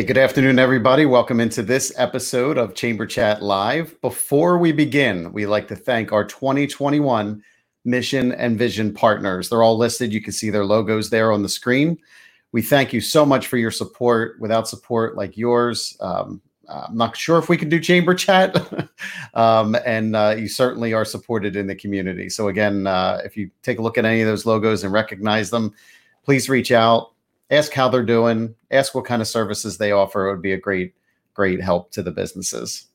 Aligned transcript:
Hey, 0.00 0.06
good 0.06 0.16
afternoon, 0.16 0.58
everybody. 0.58 1.04
Welcome 1.04 1.40
into 1.40 1.62
this 1.62 1.92
episode 1.98 2.56
of 2.56 2.74
Chamber 2.74 3.04
Chat 3.04 3.42
Live. 3.42 4.00
Before 4.00 4.56
we 4.56 4.72
begin, 4.72 5.30
we 5.30 5.44
like 5.44 5.68
to 5.68 5.76
thank 5.76 6.10
our 6.10 6.24
2021 6.24 7.42
mission 7.84 8.32
and 8.32 8.58
vision 8.58 8.94
partners. 8.94 9.50
They're 9.50 9.62
all 9.62 9.76
listed. 9.76 10.10
You 10.10 10.22
can 10.22 10.32
see 10.32 10.48
their 10.48 10.64
logos 10.64 11.10
there 11.10 11.32
on 11.32 11.42
the 11.42 11.50
screen. 11.50 11.98
We 12.52 12.62
thank 12.62 12.94
you 12.94 13.02
so 13.02 13.26
much 13.26 13.46
for 13.46 13.58
your 13.58 13.70
support. 13.70 14.40
Without 14.40 14.66
support 14.66 15.16
like 15.16 15.36
yours, 15.36 15.98
um, 16.00 16.40
I'm 16.66 16.96
not 16.96 17.14
sure 17.14 17.36
if 17.36 17.50
we 17.50 17.58
can 17.58 17.68
do 17.68 17.78
chamber 17.78 18.14
chat. 18.14 18.56
um, 19.34 19.76
and 19.84 20.16
uh, 20.16 20.34
you 20.38 20.48
certainly 20.48 20.94
are 20.94 21.04
supported 21.04 21.56
in 21.56 21.66
the 21.66 21.74
community. 21.74 22.30
So, 22.30 22.48
again, 22.48 22.86
uh, 22.86 23.20
if 23.22 23.36
you 23.36 23.50
take 23.62 23.78
a 23.78 23.82
look 23.82 23.98
at 23.98 24.06
any 24.06 24.22
of 24.22 24.28
those 24.28 24.46
logos 24.46 24.82
and 24.82 24.94
recognize 24.94 25.50
them, 25.50 25.74
please 26.24 26.48
reach 26.48 26.72
out 26.72 27.12
ask 27.50 27.72
how 27.72 27.88
they're 27.88 28.04
doing, 28.04 28.54
ask 28.70 28.94
what 28.94 29.04
kind 29.04 29.20
of 29.20 29.28
services 29.28 29.76
they 29.76 29.92
offer. 29.92 30.28
It 30.28 30.32
would 30.32 30.42
be 30.42 30.52
a 30.52 30.58
great, 30.58 30.94
great 31.34 31.60
help 31.60 31.90
to 31.92 32.02
the 32.02 32.10
businesses. 32.10 32.86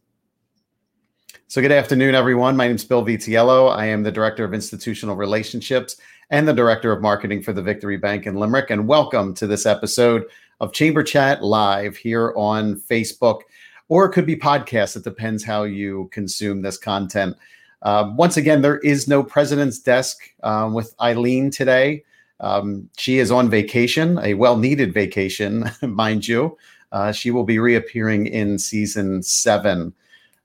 So, 1.48 1.62
good 1.62 1.72
afternoon, 1.72 2.16
everyone. 2.16 2.58
My 2.58 2.68
name 2.68 2.76
is 2.76 2.86
Bill 2.86 3.05
Vitiello. 3.05 3.76
I 3.76 3.86
am 3.86 4.04
the 4.04 4.12
Director 4.12 4.44
of 4.44 4.54
Institutional 4.54 5.16
Relationships 5.16 5.98
and 6.31 6.48
the 6.48 6.54
Director 6.54 6.91
of 6.91 7.02
Marketing 7.02 7.44
for 7.44 7.54
the 7.54 7.62
Victory 7.62 7.98
Bank 7.98 8.26
in 8.26 8.36
Limerick. 8.36 8.72
And 8.72 8.88
welcome 8.88 9.34
to 9.36 9.45
this 9.45 9.66
episode 9.66 10.25
of 10.59 10.73
Chamber 10.73 11.03
Chat 11.03 11.44
Live 11.44 11.97
here 11.97 12.34
on 12.36 12.75
Facebook, 12.75 13.42
or 13.90 14.06
it 14.06 14.12
could 14.14 14.25
be 14.25 14.36
podcast. 14.36 14.95
It 14.95 15.03
depends 15.03 15.44
how 15.44 15.64
you 15.64 16.09
consume 16.12 16.62
this 16.62 16.78
content. 16.78 17.36
Uh, 17.84 18.12
once 18.16 18.38
again, 18.38 18.62
there 18.62 18.80
is 18.80 19.08
no 19.08 19.22
President's 19.22 19.80
Desk 19.80 20.17
um, 20.42 20.73
with 20.73 20.95
Eileen 21.00 21.52
today. 21.52 22.03
Um, 22.39 22.89
she 22.97 23.19
is 23.19 23.31
on 23.31 23.50
vacation, 23.50 24.19
a 24.22 24.33
well 24.33 24.58
needed 24.58 24.94
vacation, 24.94 25.72
mind 25.81 26.28
you. 26.28 26.58
Uh, 26.91 27.11
she 27.11 27.31
will 27.31 27.44
be 27.44 27.59
reappearing 27.59 28.28
in 28.28 28.58
season 28.58 29.22
seven. 29.23 29.94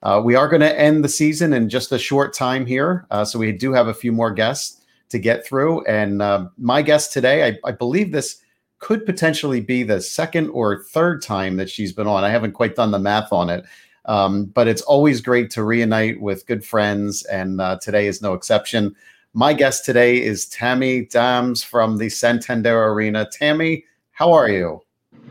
Uh, 0.03 0.21
we 0.25 0.35
are 0.35 0.49
going 0.49 0.61
to 0.61 0.79
end 0.79 1.05
the 1.05 1.09
season 1.09 1.53
in 1.53 1.69
just 1.69 1.93
a 1.93 1.99
short 1.99 2.33
time 2.33 2.65
here. 2.65 3.07
Uh, 3.11 3.25
so 3.25 3.39
we 3.39 3.53
do 3.53 3.73
have 3.73 3.87
a 3.87 3.95
few 3.95 4.13
more 4.13 4.33
guests 4.33 4.81
to 5.11 5.19
get 5.19 5.45
through. 5.45 5.85
And 5.85 6.23
uh, 6.23 6.49
my 6.57 6.83
guest 6.83 7.13
today, 7.13 7.47
I, 7.47 7.69
I, 7.69 7.73
believe 7.73 8.11
this 8.11 8.41
could 8.79 9.05
potentially 9.05 9.61
be 9.61 9.83
the 9.83 10.01
second 10.01 10.49
or 10.51 10.83
third 10.85 11.21
time 11.21 11.57
that 11.57 11.69
she's 11.69 11.93
been 11.93 12.07
on. 12.07 12.25
I 12.25 12.31
haven't 12.31 12.53
quite 12.53 12.77
done 12.77 12.93
the 12.93 12.99
math 12.99 13.33
on 13.33 13.51
it. 13.51 13.65
Um, 14.07 14.47
but 14.47 14.67
it's 14.67 14.83
always 14.83 15.21
great 15.21 15.51
to 15.51 15.63
reunite 15.63 16.21
with 16.21 16.47
good 16.47 16.65
friends. 16.65 17.25
And 17.27 17.61
uh, 17.61 17.79
today 17.83 18.07
is 18.07 18.23
no 18.23 18.33
exception. 18.33 18.97
My 19.33 19.53
guest 19.53 19.85
today 19.85 20.21
is 20.21 20.47
Tammy 20.47 21.03
Dams 21.05 21.63
from 21.63 21.99
the 21.99 22.09
Santander 22.09 22.87
Arena. 22.87 23.29
Tammy, 23.31 23.85
how 24.11 24.33
are 24.33 24.49
you? 24.49 24.81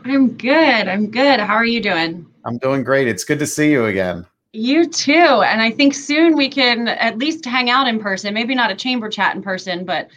I'm 0.06 0.38
good. 0.38 0.88
I'm 0.88 1.10
good. 1.10 1.38
How 1.38 1.54
are 1.54 1.66
you 1.66 1.82
doing? 1.82 2.24
I'm 2.46 2.56
doing 2.58 2.82
great. 2.82 3.08
It's 3.08 3.24
good 3.24 3.38
to 3.40 3.46
see 3.46 3.70
you 3.70 3.84
again. 3.84 4.26
You 4.54 4.88
too. 4.88 5.12
And 5.12 5.60
I 5.60 5.70
think 5.70 5.92
soon 5.92 6.34
we 6.34 6.48
can 6.48 6.88
at 6.88 7.18
least 7.18 7.44
hang 7.44 7.68
out 7.68 7.86
in 7.86 8.00
person. 8.00 8.32
Maybe 8.32 8.54
not 8.54 8.70
a 8.70 8.74
chamber 8.74 9.10
chat 9.10 9.36
in 9.36 9.42
person, 9.42 9.84
but 9.84 10.08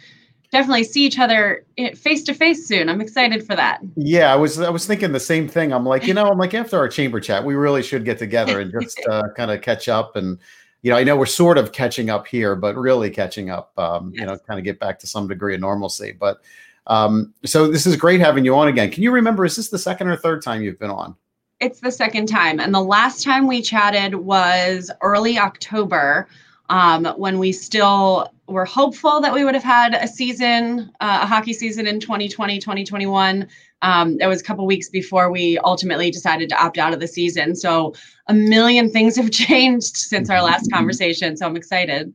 definitely 0.50 0.84
see 0.84 1.04
each 1.04 1.18
other 1.18 1.66
face 1.94 2.22
to 2.24 2.32
face 2.32 2.66
soon. 2.66 2.88
I'm 2.88 3.02
excited 3.02 3.46
for 3.46 3.54
that. 3.54 3.82
Yeah, 3.96 4.32
I 4.32 4.36
was 4.36 4.58
I 4.60 4.70
was 4.70 4.86
thinking 4.86 5.12
the 5.12 5.20
same 5.20 5.46
thing. 5.46 5.74
I'm 5.74 5.84
like, 5.84 6.06
you 6.06 6.14
know, 6.18 6.24
I'm 6.24 6.38
like 6.38 6.54
after 6.54 6.78
our 6.78 6.88
chamber 6.88 7.20
chat, 7.20 7.44
we 7.44 7.54
really 7.54 7.82
should 7.82 8.06
get 8.06 8.16
together 8.16 8.60
and 8.60 8.72
just 8.80 8.98
uh, 9.10 9.24
kind 9.36 9.50
of 9.50 9.60
catch 9.60 9.88
up 9.90 10.16
and 10.16 10.38
you 10.84 10.90
know, 10.90 10.98
I 10.98 11.02
know 11.02 11.16
we're 11.16 11.24
sort 11.24 11.56
of 11.56 11.72
catching 11.72 12.10
up 12.10 12.26
here, 12.26 12.54
but 12.54 12.76
really 12.76 13.08
catching 13.08 13.48
up, 13.48 13.72
um, 13.78 14.12
yes. 14.12 14.20
you 14.20 14.26
know, 14.26 14.36
kind 14.36 14.60
of 14.60 14.64
get 14.64 14.78
back 14.78 14.98
to 14.98 15.06
some 15.06 15.26
degree 15.26 15.54
of 15.54 15.62
normalcy. 15.62 16.12
But 16.12 16.42
um, 16.88 17.32
so 17.46 17.68
this 17.68 17.86
is 17.86 17.96
great 17.96 18.20
having 18.20 18.44
you 18.44 18.54
on 18.54 18.68
again. 18.68 18.90
Can 18.90 19.02
you 19.02 19.10
remember, 19.10 19.46
is 19.46 19.56
this 19.56 19.70
the 19.70 19.78
second 19.78 20.08
or 20.08 20.16
third 20.16 20.42
time 20.42 20.62
you've 20.62 20.78
been 20.78 20.90
on? 20.90 21.16
It's 21.58 21.80
the 21.80 21.90
second 21.90 22.26
time. 22.26 22.60
And 22.60 22.74
the 22.74 22.82
last 22.82 23.24
time 23.24 23.46
we 23.46 23.62
chatted 23.62 24.14
was 24.14 24.90
early 25.00 25.38
October 25.38 26.28
um, 26.68 27.06
when 27.16 27.38
we 27.38 27.50
still 27.50 28.30
were 28.46 28.66
hopeful 28.66 29.22
that 29.22 29.32
we 29.32 29.42
would 29.42 29.54
have 29.54 29.64
had 29.64 29.94
a 29.94 30.06
season, 30.06 30.92
uh, 31.00 31.20
a 31.22 31.26
hockey 31.26 31.54
season 31.54 31.86
in 31.86 31.98
2020, 31.98 32.58
2021. 32.58 33.48
Um, 33.84 34.16
it 34.18 34.26
was 34.26 34.40
a 34.40 34.44
couple 34.44 34.64
weeks 34.64 34.88
before 34.88 35.30
we 35.30 35.58
ultimately 35.58 36.10
decided 36.10 36.48
to 36.48 36.62
opt 36.62 36.78
out 36.78 36.94
of 36.94 37.00
the 37.00 37.06
season. 37.06 37.54
So 37.54 37.94
a 38.28 38.34
million 38.34 38.90
things 38.90 39.14
have 39.16 39.30
changed 39.46 39.96
since 39.98 40.30
our 40.30 40.42
last 40.42 40.72
conversation. 40.72 41.36
So 41.36 41.46
I'm 41.46 41.56
excited. 41.56 42.12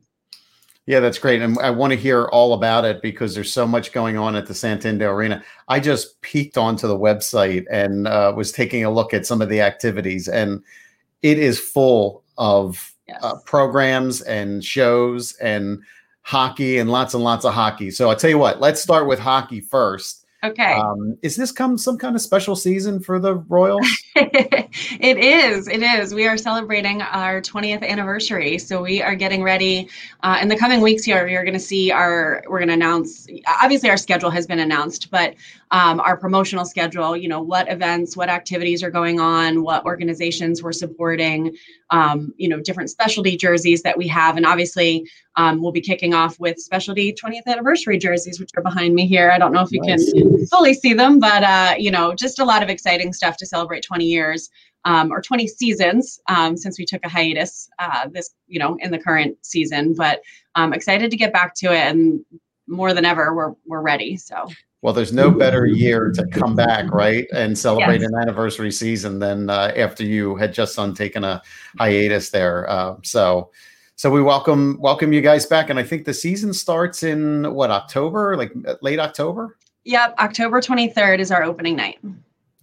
Yeah, 0.86 0.98
that's 0.98 1.18
great. 1.18 1.40
And 1.40 1.56
I 1.60 1.70
want 1.70 1.92
to 1.92 1.96
hear 1.96 2.24
all 2.32 2.54
about 2.54 2.84
it 2.84 3.00
because 3.02 3.36
there's 3.36 3.52
so 3.52 3.68
much 3.68 3.92
going 3.92 4.16
on 4.16 4.34
at 4.34 4.46
the 4.46 4.54
Santander 4.54 5.08
Arena. 5.08 5.44
I 5.68 5.78
just 5.78 6.20
peeked 6.22 6.58
onto 6.58 6.88
the 6.88 6.98
website 6.98 7.64
and 7.70 8.08
uh, 8.08 8.32
was 8.34 8.50
taking 8.50 8.84
a 8.84 8.90
look 8.90 9.14
at 9.14 9.24
some 9.24 9.40
of 9.40 9.48
the 9.48 9.60
activities, 9.60 10.26
and 10.26 10.64
it 11.22 11.38
is 11.38 11.60
full 11.60 12.24
of 12.38 12.92
uh, 13.08 13.12
yes. 13.12 13.20
uh, 13.22 13.36
programs 13.44 14.22
and 14.22 14.64
shows 14.64 15.34
and 15.34 15.80
hockey 16.22 16.78
and 16.78 16.90
lots 16.90 17.14
and 17.14 17.22
lots 17.22 17.44
of 17.44 17.54
hockey. 17.54 17.92
So 17.92 18.10
I'll 18.10 18.16
tell 18.16 18.30
you 18.30 18.38
what, 18.38 18.60
let's 18.60 18.82
start 18.82 19.06
with 19.06 19.20
hockey 19.20 19.60
first. 19.60 20.19
Okay. 20.42 20.72
Um, 20.72 21.18
is 21.22 21.36
this 21.36 21.52
come 21.52 21.76
some 21.76 21.98
kind 21.98 22.16
of 22.16 22.22
special 22.22 22.56
season 22.56 23.00
for 23.00 23.18
the 23.18 23.34
Royals? 23.34 23.86
it 24.16 25.18
is. 25.18 25.68
It 25.68 25.82
is. 25.82 26.12
We 26.12 26.26
are 26.26 26.36
celebrating 26.36 27.00
our 27.00 27.40
20th 27.40 27.86
anniversary, 27.86 28.58
so 28.58 28.82
we 28.82 29.00
are 29.00 29.14
getting 29.14 29.40
ready. 29.40 29.88
Uh, 30.24 30.38
in 30.42 30.48
the 30.48 30.56
coming 30.56 30.80
weeks 30.80 31.04
here, 31.04 31.24
we 31.24 31.36
are 31.36 31.44
going 31.44 31.54
to 31.54 31.60
see 31.60 31.92
our. 31.92 32.42
We're 32.48 32.58
going 32.58 32.68
to 32.68 32.74
announce. 32.74 33.28
Obviously, 33.46 33.88
our 33.88 33.96
schedule 33.96 34.30
has 34.30 34.48
been 34.48 34.58
announced, 34.58 35.12
but 35.12 35.34
um, 35.70 36.00
our 36.00 36.16
promotional 36.16 36.64
schedule. 36.64 37.16
You 37.16 37.28
know, 37.28 37.40
what 37.40 37.70
events, 37.70 38.16
what 38.16 38.28
activities 38.28 38.82
are 38.82 38.90
going 38.90 39.20
on, 39.20 39.62
what 39.62 39.84
organizations 39.84 40.60
we're 40.60 40.72
supporting. 40.72 41.56
Um, 41.90 42.34
you 42.36 42.48
know, 42.48 42.60
different 42.60 42.90
specialty 42.90 43.36
jerseys 43.36 43.82
that 43.82 43.96
we 43.96 44.08
have, 44.08 44.36
and 44.36 44.46
obviously, 44.46 45.08
um, 45.36 45.62
we'll 45.62 45.72
be 45.72 45.80
kicking 45.80 46.14
off 46.14 46.38
with 46.40 46.58
specialty 46.58 47.12
20th 47.12 47.46
anniversary 47.46 47.98
jerseys, 47.98 48.40
which 48.40 48.50
are 48.56 48.62
behind 48.62 48.94
me 48.94 49.06
here. 49.06 49.30
I 49.30 49.38
don't 49.38 49.52
know 49.52 49.62
if 49.62 49.70
you 49.72 49.80
nice. 49.82 50.12
can 50.12 50.46
fully 50.46 50.74
see 50.74 50.94
them, 50.94 51.18
but 51.18 51.42
uh, 51.42 51.74
you 51.78 51.90
know, 51.90 52.14
just 52.14 52.40
a 52.40 52.44
lot 52.44 52.62
of 52.62 52.68
exciting 52.68 53.12
stuff 53.12 53.36
to 53.38 53.46
celebrate 53.46 53.82
20 53.84 53.99
years 54.04 54.50
um, 54.84 55.12
or 55.12 55.20
20 55.20 55.46
seasons 55.46 56.20
um, 56.28 56.56
since 56.56 56.78
we 56.78 56.86
took 56.86 57.04
a 57.04 57.08
hiatus 57.08 57.68
uh, 57.78 58.08
this, 58.08 58.30
you 58.46 58.58
know, 58.58 58.76
in 58.80 58.90
the 58.90 58.98
current 58.98 59.36
season. 59.42 59.94
But 59.94 60.22
I'm 60.54 60.72
excited 60.72 61.10
to 61.10 61.16
get 61.16 61.32
back 61.32 61.54
to 61.56 61.72
it, 61.72 61.86
and 61.86 62.24
more 62.66 62.94
than 62.94 63.04
ever, 63.04 63.34
we're 63.34 63.54
we're 63.66 63.82
ready. 63.82 64.16
So. 64.16 64.48
Well, 64.82 64.94
there's 64.94 65.12
no 65.12 65.30
better 65.30 65.66
year 65.66 66.10
to 66.12 66.26
come 66.28 66.56
back, 66.56 66.90
right, 66.90 67.26
and 67.34 67.58
celebrate 67.58 68.00
yes. 68.00 68.08
an 68.10 68.18
anniversary 68.18 68.72
season 68.72 69.18
than 69.18 69.50
uh, 69.50 69.72
after 69.76 70.04
you 70.04 70.36
had 70.36 70.54
just 70.54 70.78
taken 70.96 71.22
a 71.22 71.42
hiatus 71.78 72.30
there. 72.30 72.66
Uh, 72.70 72.96
so, 73.02 73.50
so 73.96 74.10
we 74.10 74.22
welcome 74.22 74.78
welcome 74.80 75.12
you 75.12 75.20
guys 75.20 75.44
back, 75.44 75.68
and 75.68 75.78
I 75.78 75.82
think 75.82 76.06
the 76.06 76.14
season 76.14 76.54
starts 76.54 77.02
in 77.02 77.52
what 77.52 77.70
October, 77.70 78.38
like 78.38 78.54
late 78.80 78.98
October. 78.98 79.58
Yep, 79.84 80.14
October 80.18 80.62
23rd 80.62 81.18
is 81.18 81.30
our 81.30 81.42
opening 81.42 81.76
night. 81.76 81.98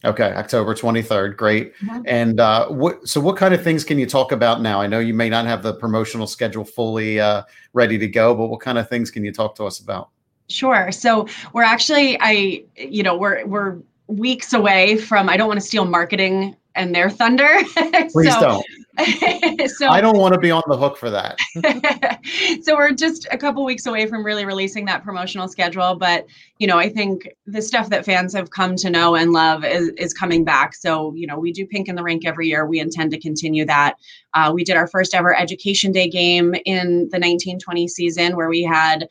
Okay, 0.06 0.31
October 0.34 0.75
23rd. 0.75 1.35
Great. 1.35 1.75
Mm-hmm. 1.78 2.02
And 2.06 2.40
uh, 2.40 2.68
what 2.68 3.08
so 3.08 3.19
what 3.19 3.35
kind 3.35 3.53
of 3.53 3.63
things 3.63 3.84
can 3.84 3.97
you 3.97 4.06
talk 4.06 4.31
about 4.31 4.62
now? 4.62 4.80
I 4.80 4.85
know 4.85 5.00
you 5.00 5.13
may 5.13 5.30
not 5.30 5.46
have 5.46 5.63
the 5.63 5.74
promotional 5.74 6.28
schedule 6.28 6.63
fully 6.63 7.19
uh, 7.19 7.44
ready 7.74 7.97
to 7.97 8.08
go, 8.08 8.35
but 8.35 8.47
what 8.47 8.62
kind 8.62 8.78
of 8.78 8.88
things 8.90 9.09
can 9.09 9.25
you 9.25 9.31
talk 9.31 9.56
to 9.56 9.66
us 9.66 9.79
about? 9.79 10.09
Sure. 10.49 10.91
So 10.91 11.28
we're 11.53 11.64
actually 11.64 12.17
I 12.22 12.64
you 12.76 13.02
know, 13.02 13.17
we're 13.17 13.46
we're 13.47 13.79
weeks 14.05 14.53
away 14.53 14.97
from 14.97 15.29
I 15.29 15.38
don't 15.38 15.47
want 15.47 15.59
to 15.59 15.66
steal 15.66 15.85
marketing 15.85 16.55
and 16.76 16.93
their 16.93 17.09
thunder. 17.09 17.50
Please 18.11 18.34
so, 18.34 18.40
don't. 18.40 18.66
so 19.67 19.88
I 19.88 20.02
don't 20.02 20.17
want 20.17 20.34
to 20.34 20.40
be 20.40 20.49
on 20.49 20.64
the 20.67 20.78
hook 20.78 20.97
for 20.97 21.09
that. 21.09 21.38
so 22.64 22.76
we're 22.76 22.94
just 22.94 23.28
a 23.32 23.38
couple 23.38 23.64
weeks 23.64 23.85
away 23.85 24.08
from 24.08 24.26
really 24.26 24.46
releasing 24.46 24.85
that 24.85 25.03
promotional 25.03 25.47
schedule, 25.47 25.96
but 25.96 26.26
you 26.58 26.66
know, 26.66 26.79
I 26.79 26.90
think 26.90 27.29
the 27.46 27.61
stuff 27.61 27.90
that 27.90 28.05
fans 28.05 28.34
have 28.34 28.49
come 28.49 28.76
to 28.78 28.90
know 28.90 29.16
and 29.16 29.34
love 29.34 29.64
is, 29.64 29.90
is 29.97 30.14
coming 30.14 30.44
back. 30.44 30.73
So 30.73 31.14
you 31.16 31.28
know, 31.28 31.38
we 31.38 31.52
do 31.52 31.66
Pink 31.66 31.88
in 31.88 31.96
the 31.96 32.03
Rink 32.03 32.26
every 32.26 32.47
year. 32.47 32.66
We 32.66 32.79
intend 32.79 33.11
to 33.11 33.20
continue 33.20 33.66
that. 33.66 33.96
Uh, 34.34 34.52
we 34.53 34.64
did 34.64 34.78
our 34.78 34.88
first 34.88 35.14
ever 35.14 35.38
Education 35.38 35.91
Day 35.91 36.09
game 36.09 36.55
in 36.66 37.09
the 37.09 37.20
1920 37.20 37.88
season, 37.88 38.35
where 38.35 38.50
we 38.50 38.64
had 38.64 39.08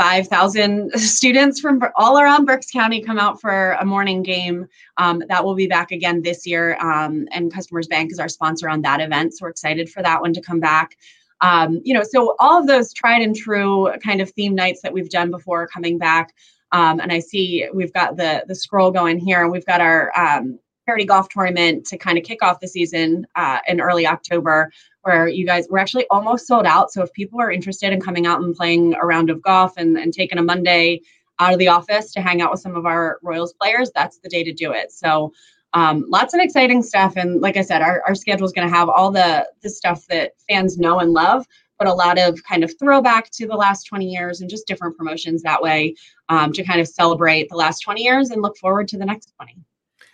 5,000 0.00 0.92
students 0.98 1.60
from 1.60 1.82
all 1.94 2.18
around 2.18 2.46
Berks 2.46 2.70
County 2.70 3.02
come 3.02 3.18
out 3.18 3.38
for 3.38 3.72
a 3.72 3.84
morning 3.84 4.22
game. 4.22 4.66
Um, 4.96 5.22
that 5.28 5.44
will 5.44 5.54
be 5.54 5.66
back 5.66 5.92
again 5.92 6.22
this 6.22 6.46
year. 6.46 6.78
Um, 6.80 7.28
and 7.32 7.52
Customers 7.52 7.86
Bank 7.86 8.10
is 8.10 8.18
our 8.18 8.30
sponsor 8.30 8.70
on 8.70 8.80
that 8.80 9.02
event. 9.02 9.34
So 9.34 9.44
we're 9.44 9.50
excited 9.50 9.90
for 9.90 10.02
that 10.02 10.22
one 10.22 10.32
to 10.32 10.40
come 10.40 10.58
back. 10.58 10.96
Um, 11.42 11.82
you 11.84 11.92
know, 11.92 12.02
so 12.02 12.34
all 12.38 12.58
of 12.58 12.66
those 12.66 12.94
tried 12.94 13.20
and 13.20 13.36
true 13.36 13.92
kind 14.02 14.22
of 14.22 14.30
theme 14.30 14.54
nights 14.54 14.80
that 14.80 14.94
we've 14.94 15.10
done 15.10 15.30
before 15.30 15.64
are 15.64 15.68
coming 15.68 15.98
back. 15.98 16.32
Um, 16.72 16.98
and 16.98 17.12
I 17.12 17.18
see 17.18 17.68
we've 17.74 17.92
got 17.92 18.16
the 18.16 18.44
the 18.48 18.54
scroll 18.54 18.90
going 18.90 19.18
here, 19.18 19.42
and 19.42 19.52
we've 19.52 19.66
got 19.66 19.82
our 19.82 20.18
um, 20.18 20.58
charity 20.90 21.04
golf 21.04 21.28
tournament 21.28 21.86
to 21.86 21.96
kind 21.96 22.18
of 22.18 22.24
kick 22.24 22.42
off 22.42 22.58
the 22.58 22.66
season 22.66 23.24
uh, 23.36 23.58
in 23.68 23.80
early 23.80 24.08
October 24.08 24.72
where 25.02 25.28
you 25.28 25.46
guys 25.46 25.68
were 25.70 25.78
actually 25.78 26.04
almost 26.10 26.48
sold 26.48 26.66
out. 26.66 26.90
So 26.90 27.00
if 27.02 27.12
people 27.12 27.40
are 27.40 27.52
interested 27.52 27.92
in 27.92 28.00
coming 28.00 28.26
out 28.26 28.40
and 28.40 28.56
playing 28.56 28.96
a 29.00 29.06
round 29.06 29.30
of 29.30 29.40
golf 29.40 29.74
and, 29.76 29.96
and 29.96 30.12
taking 30.12 30.36
a 30.36 30.42
Monday 30.42 31.02
out 31.38 31.52
of 31.52 31.60
the 31.60 31.68
office 31.68 32.12
to 32.14 32.20
hang 32.20 32.42
out 32.42 32.50
with 32.50 32.58
some 32.58 32.74
of 32.74 32.86
our 32.86 33.20
Royals 33.22 33.52
players, 33.52 33.92
that's 33.94 34.18
the 34.18 34.28
day 34.28 34.42
to 34.42 34.52
do 34.52 34.72
it. 34.72 34.90
So 34.90 35.32
um, 35.74 36.06
lots 36.08 36.34
of 36.34 36.40
exciting 36.40 36.82
stuff. 36.82 37.16
And 37.16 37.40
like 37.40 37.56
I 37.56 37.62
said, 37.62 37.82
our, 37.82 38.02
our 38.04 38.16
schedule 38.16 38.46
is 38.46 38.52
going 38.52 38.68
to 38.68 38.74
have 38.74 38.88
all 38.88 39.12
the 39.12 39.48
the 39.62 39.70
stuff 39.70 40.08
that 40.08 40.32
fans 40.48 40.76
know 40.76 40.98
and 40.98 41.12
love, 41.12 41.46
but 41.78 41.86
a 41.86 41.94
lot 41.94 42.18
of 42.18 42.42
kind 42.42 42.64
of 42.64 42.76
throwback 42.80 43.30
to 43.30 43.46
the 43.46 43.54
last 43.54 43.84
20 43.84 44.06
years 44.06 44.40
and 44.40 44.50
just 44.50 44.66
different 44.66 44.96
promotions 44.96 45.40
that 45.42 45.62
way 45.62 45.94
um, 46.28 46.52
to 46.52 46.64
kind 46.64 46.80
of 46.80 46.88
celebrate 46.88 47.48
the 47.48 47.56
last 47.56 47.78
20 47.78 48.02
years 48.02 48.30
and 48.30 48.42
look 48.42 48.56
forward 48.58 48.88
to 48.88 48.98
the 48.98 49.06
next 49.06 49.32
20. 49.36 49.56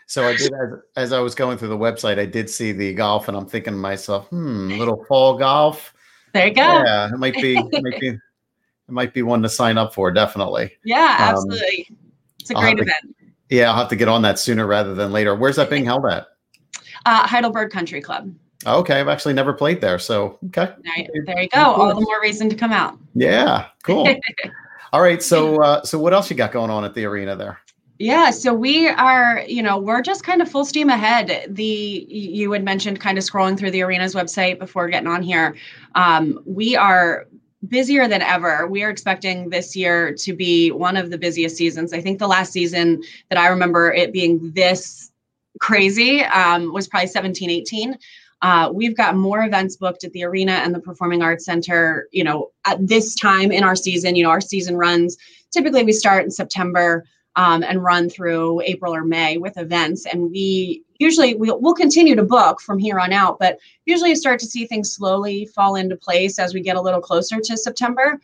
So 0.07 0.27
I 0.27 0.37
did 0.37 0.53
as, 0.53 0.71
as 0.95 1.13
I 1.13 1.19
was 1.19 1.35
going 1.35 1.59
through 1.59 1.69
the 1.69 1.77
website, 1.77 2.19
I 2.19 2.27
did 2.27 2.49
see 2.49 2.73
the 2.73 2.95
golf, 2.95 3.27
and 3.29 3.37
I'm 3.37 3.47
thinking 3.47 3.73
to 3.73 3.79
myself, 3.79 4.29
hmm, 4.29 4.69
little 4.71 5.05
fall 5.05 5.37
golf. 5.37 5.93
There 6.33 6.47
you 6.47 6.55
go. 6.55 6.63
Yeah, 6.63 7.13
it 7.13 7.19
might 7.19 7.35
be, 7.35 7.57
it 7.57 7.83
might 7.83 8.01
be, 8.01 8.09
it 8.09 8.21
might 8.89 9.13
be 9.13 9.23
one 9.23 9.43
to 9.43 9.49
sign 9.49 9.79
up 9.79 9.93
for, 9.93 10.13
definitely. 10.13 10.73
Yeah, 10.85 11.17
um, 11.19 11.35
absolutely. 11.35 11.87
Um, 11.91 11.97
it's 12.41 12.51
a 12.51 12.55
great 12.55 12.79
event. 12.79 13.17
To, 13.19 13.57
yeah, 13.57 13.71
I'll 13.71 13.77
have 13.77 13.89
to 13.89 13.97
get 13.97 14.07
on 14.07 14.23
that 14.23 14.39
sooner 14.39 14.67
rather 14.67 14.95
than 14.95 15.11
later. 15.11 15.35
Where's 15.35 15.57
that 15.57 15.71
being 15.71 15.85
held 15.85 16.07
at? 16.07 16.29
Uh, 17.05 17.27
Heidelberg 17.27 17.71
Country 17.71 18.01
Club. 18.01 18.33
Okay, 18.65 19.01
I've 19.01 19.09
actually 19.09 19.35
never 19.35 19.53
played 19.53 19.81
there, 19.81 19.99
so 19.99 20.39
okay. 20.47 20.73
Right, 20.85 21.11
there 21.27 21.43
you 21.43 21.49
go. 21.49 21.61
All 21.61 21.89
the 21.95 22.01
more 22.01 22.21
reason 22.21 22.49
to 22.49 22.57
come 22.57 22.73
out. 22.73 22.99
Yeah, 23.15 23.67
cool. 23.83 24.09
All 24.93 25.03
right, 25.03 25.23
so 25.23 25.63
uh, 25.63 25.83
so 25.85 25.99
what 25.99 26.13
else 26.13 26.31
you 26.31 26.37
got 26.37 26.53
going 26.53 26.71
on 26.71 26.85
at 26.85 26.95
the 26.95 27.05
arena 27.05 27.37
there? 27.37 27.61
Yeah, 27.99 28.31
so 28.31 28.53
we 28.53 28.89
are, 28.89 29.43
you 29.49 29.63
know, 29.63 29.79
we're 29.79 30.03
just 30.03 30.23
kind 30.23 30.43
of 30.43 30.51
full 30.51 30.67
steam 30.67 30.91
ahead. 30.91 31.47
The 31.49 32.07
you 32.09 32.53
had 32.53 32.63
mentioned 32.63 33.01
kind 33.01 33.17
of 33.17 33.25
scrolling 33.25 33.59
through 33.59 33.71
the 33.71 33.83
arena's 33.83 34.15
website 34.15 34.59
before 34.59 34.89
getting 34.89 35.09
on 35.09 35.23
here. 35.23 35.57
Um, 35.95 36.41
we 36.45 36.77
are 36.77 37.27
busier 37.69 38.07
than 38.07 38.21
ever. 38.21 38.67
We 38.67 38.83
are 38.83 38.91
expecting 38.91 39.49
this 39.49 39.75
year 39.75 40.13
to 40.15 40.35
be 40.35 40.71
one 40.71 40.97
of 40.97 41.11
the 41.11 41.17
busiest 41.17 41.57
seasons. 41.57 41.95
I 41.95 42.03
think 42.03 42.19
the 42.19 42.29
last 42.29 42.53
season 42.53 43.03
that 43.31 43.39
I 43.39 43.49
remember 43.49 43.93
it 43.93 44.13
being 44.13 44.53
this 44.53 45.11
crazy 45.61 46.23
um, 46.23 46.75
was 46.75 46.87
probably 46.87 47.09
17, 47.09 47.49
18. 47.49 47.97
Uh, 48.43 48.71
we've 48.73 48.97
got 48.97 49.17
more 49.17 49.43
events 49.43 49.77
booked 49.77 50.05
at 50.05 50.13
the 50.13 50.23
arena 50.23 50.53
and 50.53 50.75
the 50.75 50.81
Performing 50.81 51.23
Arts 51.23 51.47
Center, 51.47 52.09
you 52.13 52.23
know, 52.23 52.51
at 52.67 52.87
this 52.87 53.15
time 53.15 53.51
in 53.51 53.65
our 53.65 53.75
season. 53.75 54.15
You 54.15 54.25
know, 54.25 54.31
our 54.31 54.43
season 54.43 54.77
runs 54.77 55.17
typically 55.51 55.83
we 55.83 55.93
start 55.93 56.25
in 56.25 56.31
September 56.31 57.05
um, 57.37 57.63
and 57.63 57.85
run 57.85 58.09
through 58.09 58.63
April 58.63 58.95
or 58.95 59.05
May 59.05 59.37
with 59.37 59.59
events. 59.59 60.07
And 60.07 60.31
we 60.31 60.83
usually 60.99 61.35
we'll, 61.35 61.61
we'll 61.61 61.75
continue 61.75 62.17
to 62.17 62.23
book 62.23 62.61
from 62.61 62.79
here 62.79 62.99
on 62.99 63.13
out, 63.13 63.39
but 63.39 63.59
usually 63.85 64.11
you 64.11 64.17
start 64.17 64.41
to 64.41 64.47
see 64.47 64.67
things 64.67 64.93
slowly 64.93 65.47
fall 65.55 65.77
into 65.77 65.97
place 65.97 66.39
as 66.39 66.55
we 66.55 66.61
get 66.61 66.77
a 66.77 66.81
little 66.81 67.01
closer 67.01 67.39
to 67.41 67.57
September. 67.57 68.19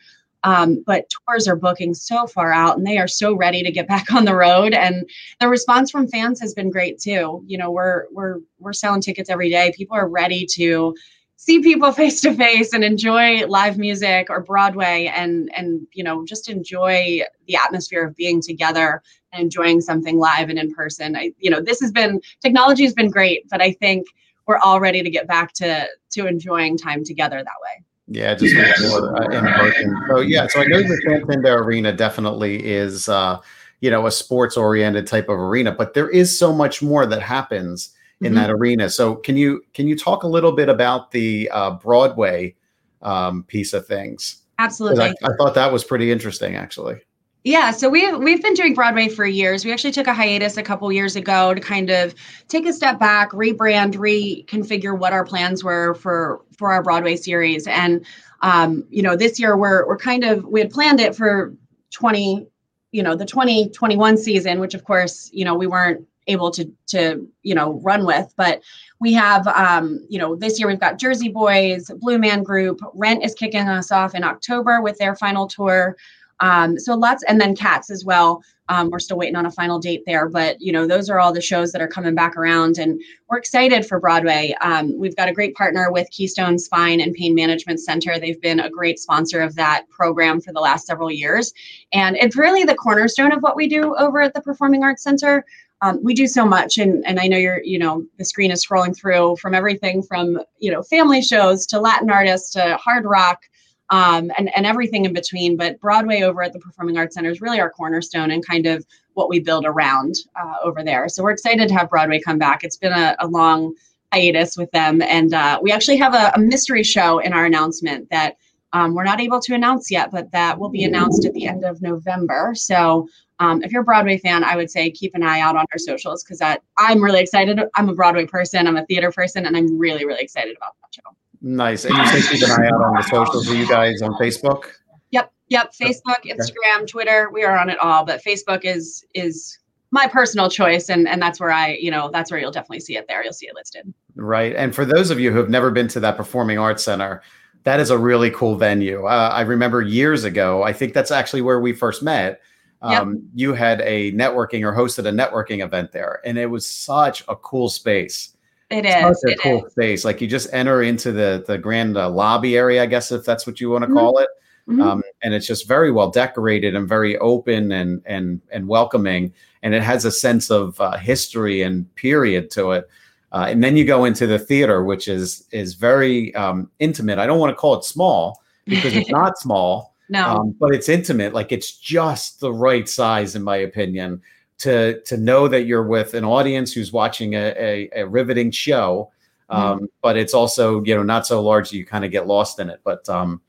Um, 0.45 0.83
but 0.85 1.09
tours 1.09 1.47
are 1.47 1.55
booking 1.55 1.93
so 1.93 2.27
far 2.27 2.51
out 2.51 2.77
and 2.77 2.85
they 2.85 2.97
are 2.97 3.07
so 3.07 3.33
ready 3.33 3.63
to 3.63 3.71
get 3.71 3.87
back 3.93 4.11
on 4.11 4.25
the 4.25 4.35
road 4.35 4.73
and 4.73 5.09
the 5.39 5.47
response 5.47 5.89
from 5.89 6.09
fans 6.09 6.41
has 6.41 6.53
been 6.53 6.69
great 6.69 6.99
too 6.99 7.41
you 7.47 7.57
know 7.57 7.71
we're 7.71 8.07
we're 8.11 8.39
we're 8.59 8.73
selling 8.73 8.99
tickets 8.99 9.29
every 9.29 9.49
day 9.49 9.71
people 9.73 9.95
are 9.95 10.09
ready 10.09 10.45
to 10.45 10.93
see 11.43 11.59
people 11.59 11.91
face 11.91 12.21
to 12.21 12.33
face 12.33 12.71
and 12.71 12.85
enjoy 12.85 13.45
live 13.47 13.77
music 13.77 14.29
or 14.29 14.41
Broadway 14.41 15.11
and 15.13 15.51
and 15.55 15.85
you 15.91 16.03
know 16.03 16.25
just 16.25 16.49
enjoy 16.49 17.21
the 17.47 17.57
atmosphere 17.57 18.05
of 18.07 18.15
being 18.15 18.41
together 18.41 19.01
and 19.33 19.43
enjoying 19.43 19.81
something 19.81 20.17
live 20.17 20.49
and 20.49 20.57
in 20.57 20.73
person. 20.73 21.17
I 21.17 21.33
you 21.39 21.51
know 21.51 21.59
this 21.59 21.81
has 21.81 21.91
been 21.91 22.21
technology 22.41 22.83
has 22.83 22.93
been 22.93 23.09
great, 23.09 23.49
but 23.49 23.61
I 23.61 23.73
think 23.73 24.07
we're 24.47 24.59
all 24.59 24.79
ready 24.79 25.03
to 25.03 25.09
get 25.09 25.27
back 25.27 25.51
to 25.55 25.87
to 26.11 26.27
enjoying 26.27 26.77
time 26.77 27.03
together 27.03 27.37
that 27.37 27.61
way. 27.61 27.83
Yeah, 28.07 28.35
just 28.35 28.55
more 28.81 29.21
uh, 29.21 29.37
in 29.37 29.45
person. 29.53 29.97
So 30.07 30.19
yeah, 30.21 30.47
so 30.47 30.61
I 30.61 30.65
know 30.65 30.81
the 30.81 31.01
Santander 31.05 31.57
Arena 31.57 31.91
definitely 31.91 32.65
is 32.65 33.09
uh, 33.09 33.39
you 33.81 33.91
know 33.91 34.07
a 34.07 34.11
sports 34.11 34.55
oriented 34.55 35.07
type 35.07 35.27
of 35.27 35.37
arena, 35.37 35.73
but 35.73 35.93
there 35.93 36.09
is 36.09 36.37
so 36.37 36.53
much 36.53 36.81
more 36.81 37.05
that 37.05 37.21
happens 37.21 37.93
in 38.23 38.33
mm-hmm. 38.33 38.41
that 38.41 38.51
arena. 38.51 38.89
So 38.89 39.15
can 39.15 39.37
you 39.37 39.61
can 39.73 39.87
you 39.87 39.97
talk 39.97 40.23
a 40.23 40.27
little 40.27 40.51
bit 40.51 40.69
about 40.69 41.11
the 41.11 41.49
uh, 41.51 41.71
Broadway 41.71 42.55
um, 43.01 43.43
piece 43.43 43.73
of 43.73 43.85
things? 43.85 44.43
Absolutely. 44.59 45.03
I, 45.03 45.13
I 45.23 45.29
thought 45.37 45.55
that 45.55 45.71
was 45.71 45.83
pretty 45.83 46.11
interesting, 46.11 46.55
actually. 46.55 47.01
Yeah, 47.43 47.71
so 47.71 47.89
we've 47.89 48.17
we've 48.19 48.41
been 48.41 48.53
doing 48.53 48.73
Broadway 48.73 49.09
for 49.09 49.25
years. 49.25 49.65
We 49.65 49.73
actually 49.73 49.91
took 49.91 50.07
a 50.07 50.13
hiatus 50.13 50.55
a 50.55 50.63
couple 50.63 50.89
years 50.93 51.17
ago 51.17 51.53
to 51.53 51.59
kind 51.59 51.89
of 51.89 52.15
take 52.47 52.65
a 52.65 52.71
step 52.71 52.99
back, 52.99 53.31
rebrand, 53.31 53.95
reconfigure 53.95 54.97
what 54.97 55.11
our 55.11 55.25
plans 55.25 55.61
were 55.61 55.93
for 55.95 56.41
for 56.57 56.71
our 56.71 56.81
Broadway 56.81 57.17
series. 57.17 57.67
And 57.67 58.05
um, 58.43 58.85
you 58.89 59.01
know, 59.01 59.17
this 59.17 59.41
year 59.41 59.57
we're 59.57 59.85
we're 59.85 59.97
kind 59.97 60.23
of 60.23 60.45
we 60.45 60.61
had 60.61 60.71
planned 60.71 61.01
it 61.01 61.17
for 61.17 61.53
20, 61.91 62.47
you 62.93 63.03
know, 63.03 63.13
the 63.13 63.25
2021 63.25 64.17
season, 64.17 64.61
which 64.61 64.73
of 64.73 64.85
course, 64.85 65.29
you 65.33 65.43
know, 65.43 65.55
we 65.55 65.67
weren't 65.67 66.07
able 66.27 66.51
to 66.51 66.71
to 66.87 67.27
you 67.43 67.55
know 67.55 67.79
run 67.83 68.05
with. 68.05 68.33
But 68.35 68.61
we 68.99 69.13
have 69.13 69.47
um 69.47 70.05
you 70.09 70.19
know 70.19 70.35
this 70.35 70.59
year 70.59 70.67
we've 70.67 70.79
got 70.79 70.99
jersey 70.99 71.29
boys 71.29 71.89
blue 71.99 72.17
man 72.17 72.43
group 72.43 72.79
rent 72.93 73.23
is 73.23 73.33
kicking 73.33 73.67
us 73.67 73.91
off 73.91 74.15
in 74.15 74.23
october 74.23 74.81
with 74.81 74.97
their 74.97 75.15
final 75.15 75.47
tour. 75.47 75.95
Um 76.39 76.79
so 76.79 76.95
lots 76.95 77.23
and 77.27 77.39
then 77.39 77.55
cats 77.55 77.89
as 77.89 78.05
well. 78.05 78.43
Um, 78.69 78.89
we're 78.89 78.99
still 78.99 79.17
waiting 79.17 79.35
on 79.35 79.45
a 79.45 79.51
final 79.51 79.77
date 79.77 80.03
there 80.05 80.29
but 80.29 80.61
you 80.61 80.71
know 80.71 80.87
those 80.87 81.09
are 81.09 81.19
all 81.19 81.33
the 81.33 81.41
shows 81.41 81.73
that 81.73 81.81
are 81.81 81.87
coming 81.87 82.15
back 82.15 82.37
around 82.37 82.77
and 82.77 82.99
we're 83.29 83.39
excited 83.39 83.85
for 83.85 83.99
broadway. 83.99 84.55
Um, 84.61 84.97
we've 84.97 85.15
got 85.15 85.27
a 85.27 85.33
great 85.33 85.53
partner 85.55 85.91
with 85.91 86.09
keystone 86.11 86.57
spine 86.59 87.01
and 87.01 87.13
pain 87.13 87.35
management 87.35 87.79
center. 87.81 88.17
They've 88.17 88.39
been 88.39 88.59
a 88.59 88.69
great 88.69 88.99
sponsor 88.99 89.41
of 89.41 89.55
that 89.55 89.89
program 89.89 90.39
for 90.39 90.53
the 90.53 90.59
last 90.59 90.85
several 90.85 91.11
years. 91.11 91.51
And 91.91 92.15
it's 92.15 92.37
really 92.37 92.63
the 92.63 92.75
cornerstone 92.75 93.31
of 93.31 93.41
what 93.41 93.55
we 93.55 93.67
do 93.67 93.95
over 93.97 94.21
at 94.21 94.35
the 94.35 94.41
performing 94.41 94.83
arts 94.83 95.03
center 95.03 95.43
um, 95.83 95.99
we 96.03 96.13
do 96.13 96.25
so 96.27 96.45
much 96.45 96.77
and 96.77 97.05
and 97.05 97.19
i 97.19 97.27
know 97.27 97.37
you're 97.37 97.63
you 97.63 97.77
know 97.77 98.03
the 98.17 98.25
screen 98.25 98.51
is 98.51 98.65
scrolling 98.65 98.95
through 98.95 99.35
from 99.37 99.53
everything 99.53 100.01
from 100.01 100.39
you 100.59 100.71
know 100.71 100.81
family 100.81 101.21
shows 101.21 101.65
to 101.65 101.79
latin 101.79 102.09
artists 102.09 102.51
to 102.51 102.77
hard 102.77 103.05
rock 103.05 103.43
um, 103.89 104.31
and 104.37 104.49
and 104.55 104.65
everything 104.65 105.05
in 105.05 105.13
between 105.13 105.57
but 105.57 105.79
broadway 105.79 106.21
over 106.21 106.41
at 106.41 106.53
the 106.53 106.59
performing 106.59 106.97
arts 106.97 107.15
center 107.15 107.29
is 107.29 107.41
really 107.41 107.59
our 107.59 107.69
cornerstone 107.69 108.31
and 108.31 108.45
kind 108.45 108.65
of 108.65 108.85
what 109.13 109.29
we 109.29 109.39
build 109.39 109.65
around 109.65 110.15
uh, 110.35 110.55
over 110.63 110.83
there. 110.83 111.07
So 111.09 111.23
we're 111.23 111.31
excited 111.31 111.67
to 111.67 111.73
have 111.75 111.89
broadway 111.89 112.19
come 112.19 112.39
back. 112.39 112.63
It's 112.63 112.77
been 112.77 112.93
a, 112.93 113.15
a 113.19 113.27
long 113.27 113.75
hiatus 114.11 114.57
with 114.57 114.69
them 114.71 115.01
and 115.01 115.33
uh, 115.33 115.59
we 115.61 115.71
actually 115.71 115.97
have 115.97 116.13
a, 116.13 116.31
a 116.35 116.39
mystery 116.39 116.83
show 116.83 117.19
in 117.19 117.33
our 117.33 117.45
announcement 117.45 118.09
that 118.11 118.37
um, 118.73 118.95
we're 118.95 119.03
not 119.03 119.21
able 119.21 119.39
to 119.39 119.53
announce 119.53 119.91
yet, 119.91 120.11
but 120.11 120.31
that 120.31 120.59
will 120.59 120.69
be 120.69 120.83
announced 120.83 121.25
at 121.25 121.33
the 121.33 121.47
end 121.47 121.63
of 121.63 121.81
November. 121.81 122.53
So 122.55 123.07
um, 123.39 123.61
if 123.63 123.71
you're 123.71 123.83
a 123.83 123.85
Broadway 123.85 124.17
fan, 124.17 124.43
I 124.43 124.55
would 124.55 124.71
say 124.71 124.89
keep 124.89 125.13
an 125.13 125.21
eye 125.21 125.39
out 125.39 125.55
on 125.55 125.65
our 125.71 125.77
socials 125.77 126.23
because 126.23 126.41
I'm 126.77 127.01
really 127.01 127.21
excited. 127.21 127.59
I'm 127.75 127.89
a 127.89 127.93
Broadway 127.93 128.25
person, 128.25 128.67
I'm 128.67 128.77
a 128.77 128.85
theater 128.85 129.11
person, 129.11 129.45
and 129.45 129.55
I'm 129.55 129.77
really, 129.77 130.05
really 130.05 130.23
excited 130.23 130.57
about 130.57 130.75
that 130.81 130.95
show. 130.95 131.15
Nice. 131.41 131.85
And 131.85 131.95
you 131.95 132.05
say 132.07 132.35
keep 132.35 132.47
an 132.47 132.51
eye 132.51 132.67
out 132.67 132.81
on 132.81 132.95
the 132.95 133.03
socials. 133.03 133.49
Are 133.49 133.55
you 133.55 133.67
guys 133.67 134.01
on 134.01 134.13
Facebook? 134.13 134.71
Yep. 135.11 135.31
Yep. 135.49 135.73
Facebook, 135.73 136.23
Instagram, 136.25 136.87
Twitter. 136.87 137.29
We 137.31 137.43
are 137.43 137.57
on 137.57 137.69
it 137.69 137.77
all, 137.79 138.05
but 138.05 138.23
Facebook 138.23 138.65
is 138.65 139.05
is 139.13 139.59
my 139.91 140.07
personal 140.07 140.49
choice 140.49 140.89
and 140.89 141.07
and 141.07 141.21
that's 141.21 141.39
where 141.39 141.51
i 141.51 141.73
you 141.73 141.91
know 141.91 142.09
that's 142.11 142.31
where 142.31 142.39
you'll 142.39 142.49
definitely 142.49 142.79
see 142.79 142.97
it 142.97 143.05
there 143.07 143.23
you'll 143.23 143.31
see 143.31 143.45
it 143.45 143.53
listed 143.53 143.93
right 144.15 144.55
and 144.55 144.73
for 144.73 144.85
those 144.85 145.11
of 145.11 145.19
you 145.19 145.31
who 145.31 145.37
have 145.37 145.51
never 145.51 145.69
been 145.69 145.87
to 145.87 145.99
that 145.99 146.17
performing 146.17 146.57
arts 146.57 146.83
center 146.83 147.21
that 147.63 147.79
is 147.79 147.89
a 147.89 147.97
really 147.97 148.29
cool 148.31 148.55
venue. 148.55 149.05
Uh, 149.05 149.31
I 149.33 149.41
remember 149.41 149.81
years 149.81 150.23
ago, 150.23 150.63
I 150.63 150.73
think 150.73 150.93
that's 150.93 151.11
actually 151.11 151.41
where 151.41 151.59
we 151.59 151.73
first 151.73 152.03
met. 152.03 152.41
Um, 152.81 153.13
yep. 153.13 153.21
You 153.33 153.53
had 153.53 153.81
a 153.81 154.11
networking 154.11 154.63
or 154.63 154.75
hosted 154.75 155.07
a 155.07 155.11
networking 155.11 155.63
event 155.63 155.93
there, 155.93 156.21
and 156.25 156.37
it 156.37 156.47
was 156.47 156.67
such 156.67 157.23
a 157.29 157.35
cool 157.35 157.69
space. 157.69 158.35
It 158.69 158.85
is 158.85 158.93
such 158.93 159.29
a 159.29 159.31
it 159.31 159.39
cool 159.41 159.65
is. 159.65 159.71
space. 159.71 160.05
Like 160.05 160.19
you 160.19 160.27
just 160.27 160.51
enter 160.51 160.83
into 160.83 161.13
the 161.13 161.43
the 161.47 161.57
grand 161.57 161.97
uh, 161.97 162.09
lobby 162.09 162.57
area, 162.57 162.83
I 162.83 162.85
guess 162.85 163.11
if 163.11 163.23
that's 163.23 163.47
what 163.47 163.61
you 163.61 163.69
want 163.69 163.83
to 163.83 163.87
mm-hmm. 163.87 163.97
call 163.97 164.19
it. 164.19 164.29
Mm-hmm. 164.67 164.81
Um, 164.81 165.03
and 165.21 165.33
it's 165.33 165.47
just 165.47 165.67
very 165.67 165.91
well 165.91 166.09
decorated 166.09 166.75
and 166.75 166.87
very 166.87 167.17
open 167.19 167.71
and 167.71 168.01
and 168.05 168.41
and 168.51 168.67
welcoming, 168.67 169.33
and 169.61 169.73
it 169.73 169.83
has 169.83 170.03
a 170.03 170.11
sense 170.11 170.51
of 170.51 170.79
uh, 170.81 170.97
history 170.97 171.61
and 171.61 171.93
period 171.95 172.51
to 172.51 172.71
it. 172.71 172.89
Uh, 173.33 173.47
and 173.49 173.63
then 173.63 173.75
you 173.75 173.83
go 173.83 174.05
into 174.05 174.27
the 174.27 174.37
theater, 174.37 174.83
which 174.83 175.07
is 175.07 175.47
is 175.51 175.73
very 175.73 176.33
um, 176.35 176.69
intimate. 176.79 177.17
I 177.17 177.25
don't 177.25 177.39
want 177.39 177.49
to 177.49 177.55
call 177.55 177.73
it 177.73 177.83
small 177.83 178.41
because 178.65 178.95
it's 178.95 179.09
not 179.09 179.37
small, 179.39 179.95
no, 180.09 180.25
um, 180.27 180.55
but 180.59 180.73
it's 180.73 180.87
intimate. 180.87 181.33
Like 181.33 181.51
it's 181.51 181.75
just 181.77 182.39
the 182.39 182.53
right 182.53 182.87
size, 182.87 183.35
in 183.35 183.41
my 183.41 183.57
opinion, 183.57 184.21
to 184.59 185.01
to 185.01 185.17
know 185.17 185.47
that 185.47 185.63
you're 185.63 185.87
with 185.87 186.13
an 186.13 186.23
audience 186.23 186.71
who's 186.71 186.93
watching 186.93 187.33
a, 187.33 187.53
a, 187.57 187.89
a 187.95 188.07
riveting 188.07 188.51
show. 188.51 189.11
Um, 189.49 189.79
mm 189.79 189.87
But 190.01 190.15
it's 190.15 190.33
also 190.33 190.83
you 190.83 190.95
know 190.95 191.03
not 191.03 191.25
so 191.25 191.41
large 191.41 191.71
that 191.71 191.77
you 191.77 191.85
kind 191.85 192.05
of 192.05 192.11
get 192.11 192.27
lost 192.27 192.59
in 192.59 192.69
it. 192.69 192.81
But 192.83 193.09
um, 193.09 193.41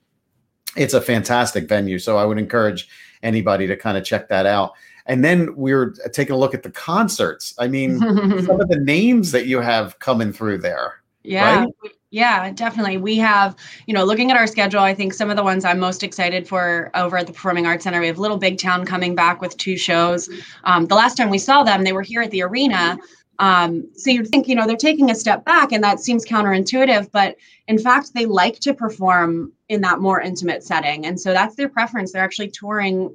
it's 0.77 0.95
a 0.95 1.01
fantastic 1.01 1.69
venue, 1.69 1.99
so 1.99 2.17
I 2.17 2.25
would 2.25 2.39
encourage 2.39 2.89
anybody 3.23 3.67
to 3.67 3.77
kind 3.77 3.99
of 3.99 4.05
check 4.05 4.29
that 4.29 4.47
out. 4.47 4.73
And 5.07 5.25
then 5.25 5.55
we 5.57 5.73
are 5.73 5.91
taking 6.13 6.35
a 6.35 6.39
look 6.39 6.55
at 6.55 6.63
the 6.63 6.71
concerts. 6.71 7.55
I 7.59 7.69
mean, 7.69 7.99
some 7.99 8.61
of 8.61 8.69
the 8.69 8.81
names 8.83 9.33
that 9.33 9.47
you 9.47 9.61
have 9.61 9.99
coming 9.99 10.33
through 10.33 10.59
there. 10.59 11.03
Yeah. 11.23 11.65
Right? 11.65 11.93
Yeah, 12.11 12.51
definitely. 12.53 12.99
We 12.99 13.17
have, 13.17 13.57
you 13.87 13.95
know, 13.95 14.05
looking 14.05 14.31
at 14.31 14.37
our 14.37 14.47
schedule, 14.47 14.81
I 14.81 14.95
think 14.95 15.13
some 15.13 15.31
of 15.31 15.37
the 15.37 15.43
ones 15.43 15.65
I'm 15.65 15.81
most 15.81 16.05
excited 16.05 16.47
for 16.47 16.91
over 16.95 17.19
at 17.19 17.27
the 17.27 17.33
Performing 17.33 17.67
Arts 17.67 17.83
Center, 17.83 17.99
we 18.01 18.07
have 18.07 18.21
Little 18.21 18.37
Big 18.37 18.57
Town 18.57 18.87
coming 18.87 19.17
back 19.17 19.41
with 19.41 19.57
two 19.57 19.77
shows. 19.77 20.31
Um, 20.63 20.87
the 20.87 20.95
last 20.95 21.17
time 21.17 21.29
we 21.29 21.39
saw 21.39 21.65
them, 21.65 21.83
they 21.83 21.93
were 21.93 22.03
here 22.03 22.23
at 22.23 22.31
the 22.31 22.43
arena 22.43 22.99
Um, 23.39 23.89
so 23.95 24.11
you'd 24.11 24.29
think, 24.29 24.47
you 24.47 24.55
know, 24.55 24.67
they're 24.67 24.77
taking 24.77 25.11
a 25.11 25.15
step 25.15 25.45
back, 25.45 25.73
and 25.73 25.83
that 25.83 26.01
seems 26.01 26.25
counterintuitive, 26.25 27.11
but 27.11 27.37
in 27.67 27.79
fact, 27.79 28.15
they 28.15 28.27
like 28.27 28.61
to 28.61 28.75
perform 28.75 29.53
in 29.69 29.81
that 29.81 29.99
more 30.01 30.21
intimate 30.21 30.63
setting. 30.63 31.07
And 31.07 31.21
so 31.21 31.33
that's 31.33 31.57
their 31.57 31.69
preference. 31.69 32.13
They're 32.13 32.23
actually 32.23 32.51
touring 32.51 33.15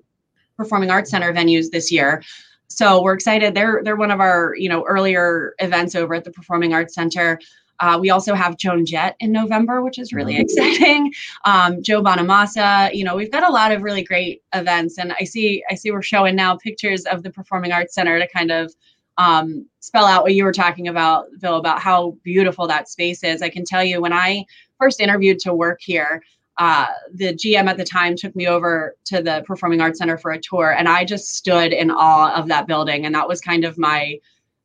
performing 0.60 0.92
arts 0.92 1.10
center 1.10 1.34
venues 1.34 1.72
this 1.72 1.90
year. 1.90 2.22
So 2.68 3.02
we're 3.02 3.14
excited. 3.14 3.56
They're 3.56 3.82
they're 3.84 3.96
one 3.96 4.12
of 4.12 4.20
our 4.20 4.54
you 4.58 4.70
know 4.70 4.84
earlier 4.86 5.56
events 5.60 5.96
over 5.96 6.14
at 6.14 6.24
the 6.24 6.32
Performing 6.32 6.74
Arts 6.74 6.94
Center. 6.94 7.40
Uh, 7.80 7.98
we 8.00 8.10
also 8.10 8.36
have 8.36 8.58
Joan 8.58 8.86
Jett 8.86 9.16
in 9.22 9.32
November, 9.32 9.82
which 9.82 9.98
is 9.98 10.12
really 10.12 10.38
exciting. 10.38 11.12
Um, 11.46 11.82
Joe 11.82 12.04
Bonamassa. 12.04 12.94
You 12.94 13.06
know, 13.06 13.16
we've 13.16 13.32
got 13.32 13.48
a 13.48 13.52
lot 13.52 13.72
of 13.72 13.82
really 13.82 14.04
great 14.04 14.44
events, 14.54 15.00
and 15.00 15.14
I 15.20 15.24
see 15.24 15.64
I 15.70 15.76
see 15.76 15.92
we're 15.92 16.02
showing 16.02 16.36
now 16.36 16.58
pictures 16.58 17.06
of 17.06 17.24
the 17.24 17.32
Performing 17.32 17.72
Arts 17.72 17.96
Center 17.96 18.20
to 18.20 18.28
kind 18.28 18.52
of 18.52 18.74
um, 19.18 19.66
spell 19.80 20.06
out 20.06 20.24
what 20.24 20.36
you 20.36 20.44
were 20.44 20.54
talking 20.54 20.88
about, 20.88 21.26
Bill, 21.42 21.58
about 21.58 21.80
how 21.80 22.16
beautiful 22.24 22.68
that 22.68 22.88
space 22.88 23.24
is. 23.24 23.42
I 23.42 23.50
can 23.50 23.66
tell 23.66 23.84
you 23.84 24.00
when 24.02 24.14
I 24.14 24.46
first 24.78 25.02
interviewed 25.02 25.40
to 25.40 25.54
work 25.54 25.80
here, 25.82 26.22
uh, 26.60 26.88
the 27.14 27.34
GM 27.34 27.68
at 27.68 27.78
the 27.78 27.86
time 27.86 28.18
took 28.18 28.36
me 28.36 28.46
over 28.46 28.96
to 29.06 29.24
the 29.24 29.44
Performing 29.48 29.80
Arts 29.80 29.98
Center 29.98 30.18
for 30.18 30.32
a 30.32 30.40
tour, 30.40 30.76
and 30.78 30.90
I 30.90 31.06
just 31.06 31.34
stood 31.36 31.72
in 31.72 31.90
awe 31.90 32.34
of 32.36 32.50
that 32.50 32.68
building. 32.68 33.06
And 33.06 33.16
that 33.16 33.30
was 33.30 33.40
kind 33.40 33.64
of 33.64 33.78
my 33.78 34.20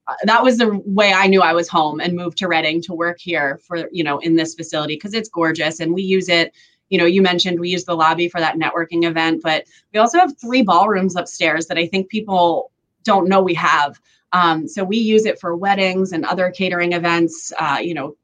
uh, 0.08 0.14
that 0.24 0.42
was 0.42 0.58
the 0.58 0.82
way 0.84 1.12
I 1.12 1.28
knew 1.28 1.40
I 1.40 1.52
was 1.52 1.68
home 1.68 2.00
and 2.00 2.14
moved 2.14 2.36
to 2.38 2.48
Reading 2.48 2.82
to 2.82 2.94
work 2.94 3.18
here 3.20 3.60
for 3.66 3.88
you 3.92 4.02
know 4.02 4.18
in 4.18 4.34
this 4.34 4.56
facility 4.56 4.96
because 4.96 5.14
it's 5.14 5.28
gorgeous 5.28 5.78
and 5.78 5.94
we 5.94 6.02
use 6.02 6.28
it. 6.28 6.52
You 6.90 6.98
know, 6.98 7.06
you 7.06 7.22
mentioned 7.22 7.60
we 7.60 7.70
use 7.70 7.84
the 7.84 7.94
lobby 7.94 8.28
for 8.28 8.40
that 8.40 8.56
networking 8.56 9.04
event, 9.04 9.40
but 9.44 9.64
we 9.92 10.00
also 10.00 10.18
have 10.18 10.36
three 10.38 10.62
ballrooms 10.62 11.14
upstairs 11.14 11.66
that 11.68 11.78
I 11.78 11.86
think 11.86 12.08
people 12.08 12.72
don't 13.04 13.28
know 13.28 13.40
we 13.40 13.54
have. 13.54 14.00
Um, 14.32 14.66
so 14.66 14.82
we 14.82 14.96
use 14.96 15.26
it 15.26 15.38
for 15.38 15.54
weddings 15.54 16.10
and 16.10 16.24
other 16.24 16.50
catering 16.50 16.92
events, 16.92 17.52
uh, 17.58 17.78
you 17.80 17.94
know, 17.94 18.16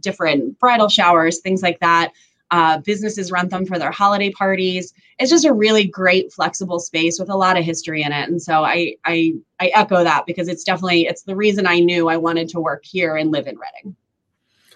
different 0.00 0.58
bridal 0.58 0.88
showers, 0.88 1.40
things 1.40 1.62
like 1.62 1.78
that. 1.80 2.12
Uh, 2.50 2.78
businesses 2.78 3.30
rent 3.30 3.50
them 3.50 3.66
for 3.66 3.78
their 3.78 3.90
holiday 3.90 4.30
parties. 4.30 4.94
It's 5.18 5.30
just 5.30 5.44
a 5.44 5.52
really 5.52 5.84
great, 5.84 6.32
flexible 6.32 6.80
space 6.80 7.18
with 7.18 7.28
a 7.28 7.36
lot 7.36 7.58
of 7.58 7.64
history 7.64 8.02
in 8.02 8.12
it. 8.12 8.28
And 8.28 8.40
so 8.40 8.64
I, 8.64 8.94
I, 9.04 9.34
I 9.60 9.70
echo 9.74 10.02
that 10.02 10.24
because 10.26 10.48
it's 10.48 10.64
definitely 10.64 11.06
it's 11.06 11.22
the 11.22 11.36
reason 11.36 11.66
I 11.66 11.80
knew 11.80 12.08
I 12.08 12.16
wanted 12.16 12.48
to 12.50 12.60
work 12.60 12.84
here 12.84 13.16
and 13.16 13.30
live 13.30 13.46
in 13.46 13.58
Reading. 13.58 13.96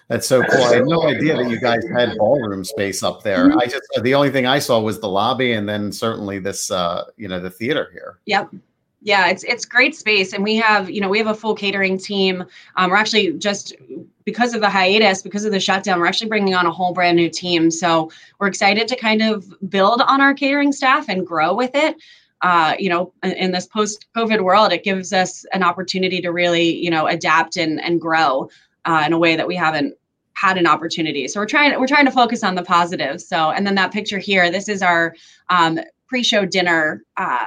That's 0.09 0.27
so 0.27 0.43
cool. 0.43 0.63
I 0.63 0.75
had 0.75 0.85
no 0.85 1.07
idea 1.07 1.37
that 1.37 1.49
you 1.49 1.59
guys 1.59 1.81
had 1.95 2.17
ballroom 2.17 2.63
space 2.63 3.01
up 3.01 3.23
there. 3.23 3.47
Mm-hmm. 3.47 3.59
I 3.59 3.65
just 3.65 3.83
the 4.01 4.13
only 4.13 4.29
thing 4.29 4.45
I 4.45 4.59
saw 4.59 4.79
was 4.79 4.99
the 4.99 5.09
lobby 5.09 5.53
and 5.53 5.67
then 5.67 5.91
certainly 5.91 6.39
this 6.39 6.69
uh, 6.69 7.05
you 7.15 7.27
know, 7.27 7.39
the 7.39 7.49
theater 7.49 7.89
here. 7.93 8.19
Yep 8.25 8.53
yeah 9.03 9.27
it's 9.27 9.43
it's 9.43 9.65
great 9.65 9.95
space 9.95 10.33
and 10.33 10.43
we 10.43 10.55
have 10.55 10.89
you 10.89 11.01
know 11.01 11.09
we 11.09 11.17
have 11.17 11.27
a 11.27 11.33
full 11.33 11.53
catering 11.53 11.97
team 11.97 12.43
um, 12.77 12.89
we're 12.89 12.95
actually 12.95 13.33
just 13.33 13.75
because 14.25 14.53
of 14.53 14.61
the 14.61 14.69
hiatus 14.69 15.21
because 15.21 15.45
of 15.45 15.51
the 15.51 15.59
shutdown 15.59 15.99
we're 15.99 16.07
actually 16.07 16.29
bringing 16.29 16.55
on 16.55 16.65
a 16.65 16.71
whole 16.71 16.93
brand 16.93 17.17
new 17.17 17.29
team. 17.29 17.71
So 17.71 18.11
we're 18.39 18.47
excited 18.47 18.87
to 18.87 18.95
kind 18.95 19.21
of 19.21 19.45
build 19.69 20.01
on 20.01 20.21
our 20.21 20.33
catering 20.33 20.71
staff 20.71 21.09
and 21.09 21.25
grow 21.25 21.53
with 21.53 21.71
it. 21.73 21.95
Uh, 22.41 22.75
you 22.77 22.89
know 22.89 23.13
in 23.23 23.53
this 23.53 23.65
post 23.65 24.05
covid 24.17 24.43
world 24.43 24.73
it 24.73 24.83
gives 24.83 25.13
us 25.13 25.45
an 25.53 25.63
opportunity 25.63 26.19
to 26.19 26.29
really 26.29 26.75
you 26.75 26.89
know 26.89 27.07
adapt 27.07 27.55
and 27.55 27.81
and 27.81 28.01
grow 28.01 28.49
uh, 28.83 29.03
in 29.05 29.13
a 29.13 29.17
way 29.17 29.37
that 29.37 29.47
we 29.47 29.55
haven't 29.55 29.95
had 30.33 30.57
an 30.57 30.67
opportunity. 30.67 31.27
So 31.27 31.39
we're 31.39 31.45
trying 31.45 31.79
we're 31.79 31.87
trying 31.87 32.05
to 32.05 32.11
focus 32.11 32.43
on 32.43 32.55
the 32.55 32.63
positives 32.63 33.27
so 33.27 33.51
and 33.51 33.65
then 33.65 33.75
that 33.75 33.91
picture 33.91 34.19
here 34.19 34.51
this 34.51 34.67
is 34.67 34.81
our 34.81 35.15
um, 35.49 35.79
pre-show 36.07 36.45
dinner 36.45 37.03
uh, 37.17 37.45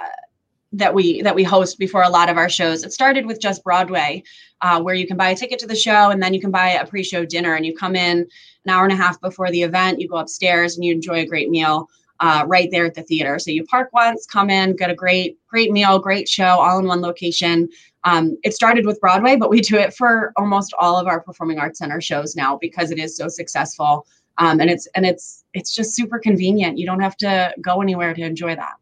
that 0.72 0.92
we 0.92 1.22
that 1.22 1.34
we 1.34 1.44
host 1.44 1.78
before 1.78 2.02
a 2.02 2.08
lot 2.08 2.28
of 2.28 2.36
our 2.36 2.48
shows. 2.48 2.84
It 2.84 2.92
started 2.92 3.26
with 3.26 3.40
just 3.40 3.64
Broadway, 3.64 4.22
uh, 4.60 4.80
where 4.82 4.94
you 4.94 5.06
can 5.06 5.16
buy 5.16 5.30
a 5.30 5.36
ticket 5.36 5.58
to 5.60 5.66
the 5.66 5.76
show 5.76 6.10
and 6.10 6.22
then 6.22 6.34
you 6.34 6.40
can 6.40 6.50
buy 6.50 6.70
a 6.70 6.86
pre-show 6.86 7.24
dinner, 7.24 7.54
and 7.54 7.64
you 7.64 7.74
come 7.74 7.96
in 7.96 8.18
an 8.18 8.70
hour 8.70 8.84
and 8.84 8.92
a 8.92 8.96
half 8.96 9.20
before 9.20 9.50
the 9.50 9.62
event. 9.62 10.00
You 10.00 10.08
go 10.08 10.16
upstairs 10.16 10.76
and 10.76 10.84
you 10.84 10.92
enjoy 10.92 11.20
a 11.20 11.26
great 11.26 11.50
meal 11.50 11.88
uh, 12.20 12.44
right 12.46 12.70
there 12.70 12.86
at 12.86 12.94
the 12.94 13.02
theater. 13.02 13.38
So 13.38 13.50
you 13.50 13.64
park 13.64 13.90
once, 13.92 14.26
come 14.26 14.50
in, 14.50 14.76
get 14.76 14.90
a 14.90 14.94
great 14.94 15.38
great 15.48 15.72
meal, 15.72 15.98
great 15.98 16.28
show, 16.28 16.44
all 16.44 16.78
in 16.78 16.86
one 16.86 17.00
location. 17.00 17.68
Um, 18.04 18.36
it 18.44 18.54
started 18.54 18.86
with 18.86 19.00
Broadway, 19.00 19.36
but 19.36 19.50
we 19.50 19.60
do 19.60 19.76
it 19.76 19.94
for 19.94 20.32
almost 20.36 20.72
all 20.78 20.96
of 20.96 21.06
our 21.06 21.20
performing 21.20 21.58
arts 21.58 21.78
center 21.78 22.00
shows 22.00 22.36
now 22.36 22.56
because 22.56 22.90
it 22.90 22.98
is 22.98 23.16
so 23.16 23.28
successful. 23.28 24.06
Um, 24.38 24.60
and 24.60 24.68
it's 24.70 24.86
and 24.94 25.06
it's 25.06 25.44
it's 25.54 25.74
just 25.74 25.94
super 25.94 26.18
convenient. 26.18 26.78
You 26.78 26.86
don't 26.86 27.00
have 27.00 27.16
to 27.18 27.54
go 27.60 27.80
anywhere 27.80 28.14
to 28.14 28.22
enjoy 28.22 28.54
that. 28.56 28.74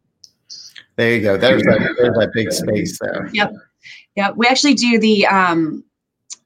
There 0.97 1.13
you 1.13 1.21
go. 1.21 1.37
There's 1.37 1.61
that, 1.63 1.95
there's 1.97 2.17
that 2.17 2.31
big 2.33 2.51
space 2.51 2.97
there. 2.99 3.29
Yep. 3.33 3.53
Yep. 4.15 4.35
We 4.37 4.47
actually 4.47 4.75
do 4.75 4.97
the 4.99 5.27
um, 5.27 5.83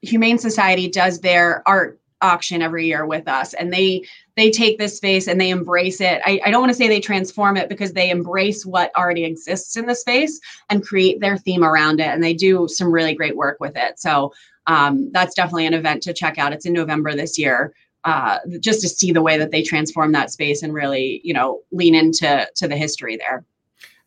Humane 0.02 0.38
Society 0.38 0.88
does 0.88 1.20
their 1.20 1.62
art 1.68 2.00
auction 2.22 2.62
every 2.62 2.86
year 2.86 3.06
with 3.06 3.26
us 3.28 3.54
and 3.54 3.72
they 3.72 4.04
they 4.36 4.50
take 4.50 4.78
this 4.78 4.96
space 4.96 5.26
and 5.26 5.40
they 5.40 5.50
embrace 5.50 6.00
it 6.00 6.20
I, 6.26 6.40
I 6.44 6.50
don't 6.50 6.60
want 6.60 6.70
to 6.70 6.76
say 6.76 6.86
they 6.86 7.00
transform 7.00 7.56
it 7.56 7.68
because 7.68 7.92
they 7.92 8.10
embrace 8.10 8.66
what 8.66 8.94
already 8.96 9.24
exists 9.24 9.76
in 9.76 9.86
the 9.86 9.94
space 9.94 10.38
and 10.68 10.84
create 10.84 11.20
their 11.20 11.38
theme 11.38 11.64
around 11.64 11.98
it 12.00 12.08
and 12.08 12.22
they 12.22 12.34
do 12.34 12.68
some 12.68 12.92
really 12.92 13.14
great 13.14 13.36
work 13.36 13.58
with 13.58 13.74
it 13.74 13.98
so 13.98 14.32
um, 14.66 15.10
that's 15.12 15.34
definitely 15.34 15.66
an 15.66 15.74
event 15.74 16.02
to 16.02 16.12
check 16.12 16.36
out 16.36 16.52
it's 16.52 16.66
in 16.66 16.74
november 16.74 17.14
this 17.14 17.38
year 17.38 17.72
uh, 18.04 18.38
just 18.60 18.80
to 18.80 18.88
see 18.88 19.12
the 19.12 19.22
way 19.22 19.38
that 19.38 19.50
they 19.50 19.62
transform 19.62 20.12
that 20.12 20.30
space 20.30 20.62
and 20.62 20.74
really 20.74 21.22
you 21.24 21.32
know 21.32 21.60
lean 21.72 21.94
into 21.94 22.46
to 22.54 22.68
the 22.68 22.76
history 22.76 23.16
there 23.16 23.44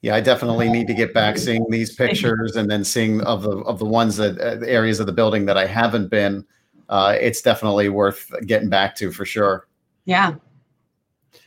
yeah, 0.03 0.15
I 0.15 0.19
definitely 0.19 0.67
need 0.67 0.85
to 0.87 0.93
get 0.93 1.13
back 1.13 1.37
seeing 1.37 1.65
these 1.69 1.95
pictures 1.95 2.57
and 2.57 2.69
then 2.69 2.83
seeing 2.83 3.21
of 3.21 3.41
the 3.41 3.57
of 3.59 3.79
the 3.79 3.85
ones 3.85 4.17
that 4.17 4.37
uh, 4.37 4.55
the 4.55 4.69
areas 4.69 4.99
of 4.99 5.05
the 5.05 5.13
building 5.13 5.45
that 5.45 5.57
I 5.57 5.65
haven't 5.65 6.09
been. 6.09 6.45
Uh, 6.89 7.15
it's 7.19 7.41
definitely 7.41 7.87
worth 7.87 8.29
getting 8.45 8.69
back 8.69 8.95
to 8.97 9.11
for 9.13 9.25
sure. 9.25 9.67
Yeah. 10.03 10.35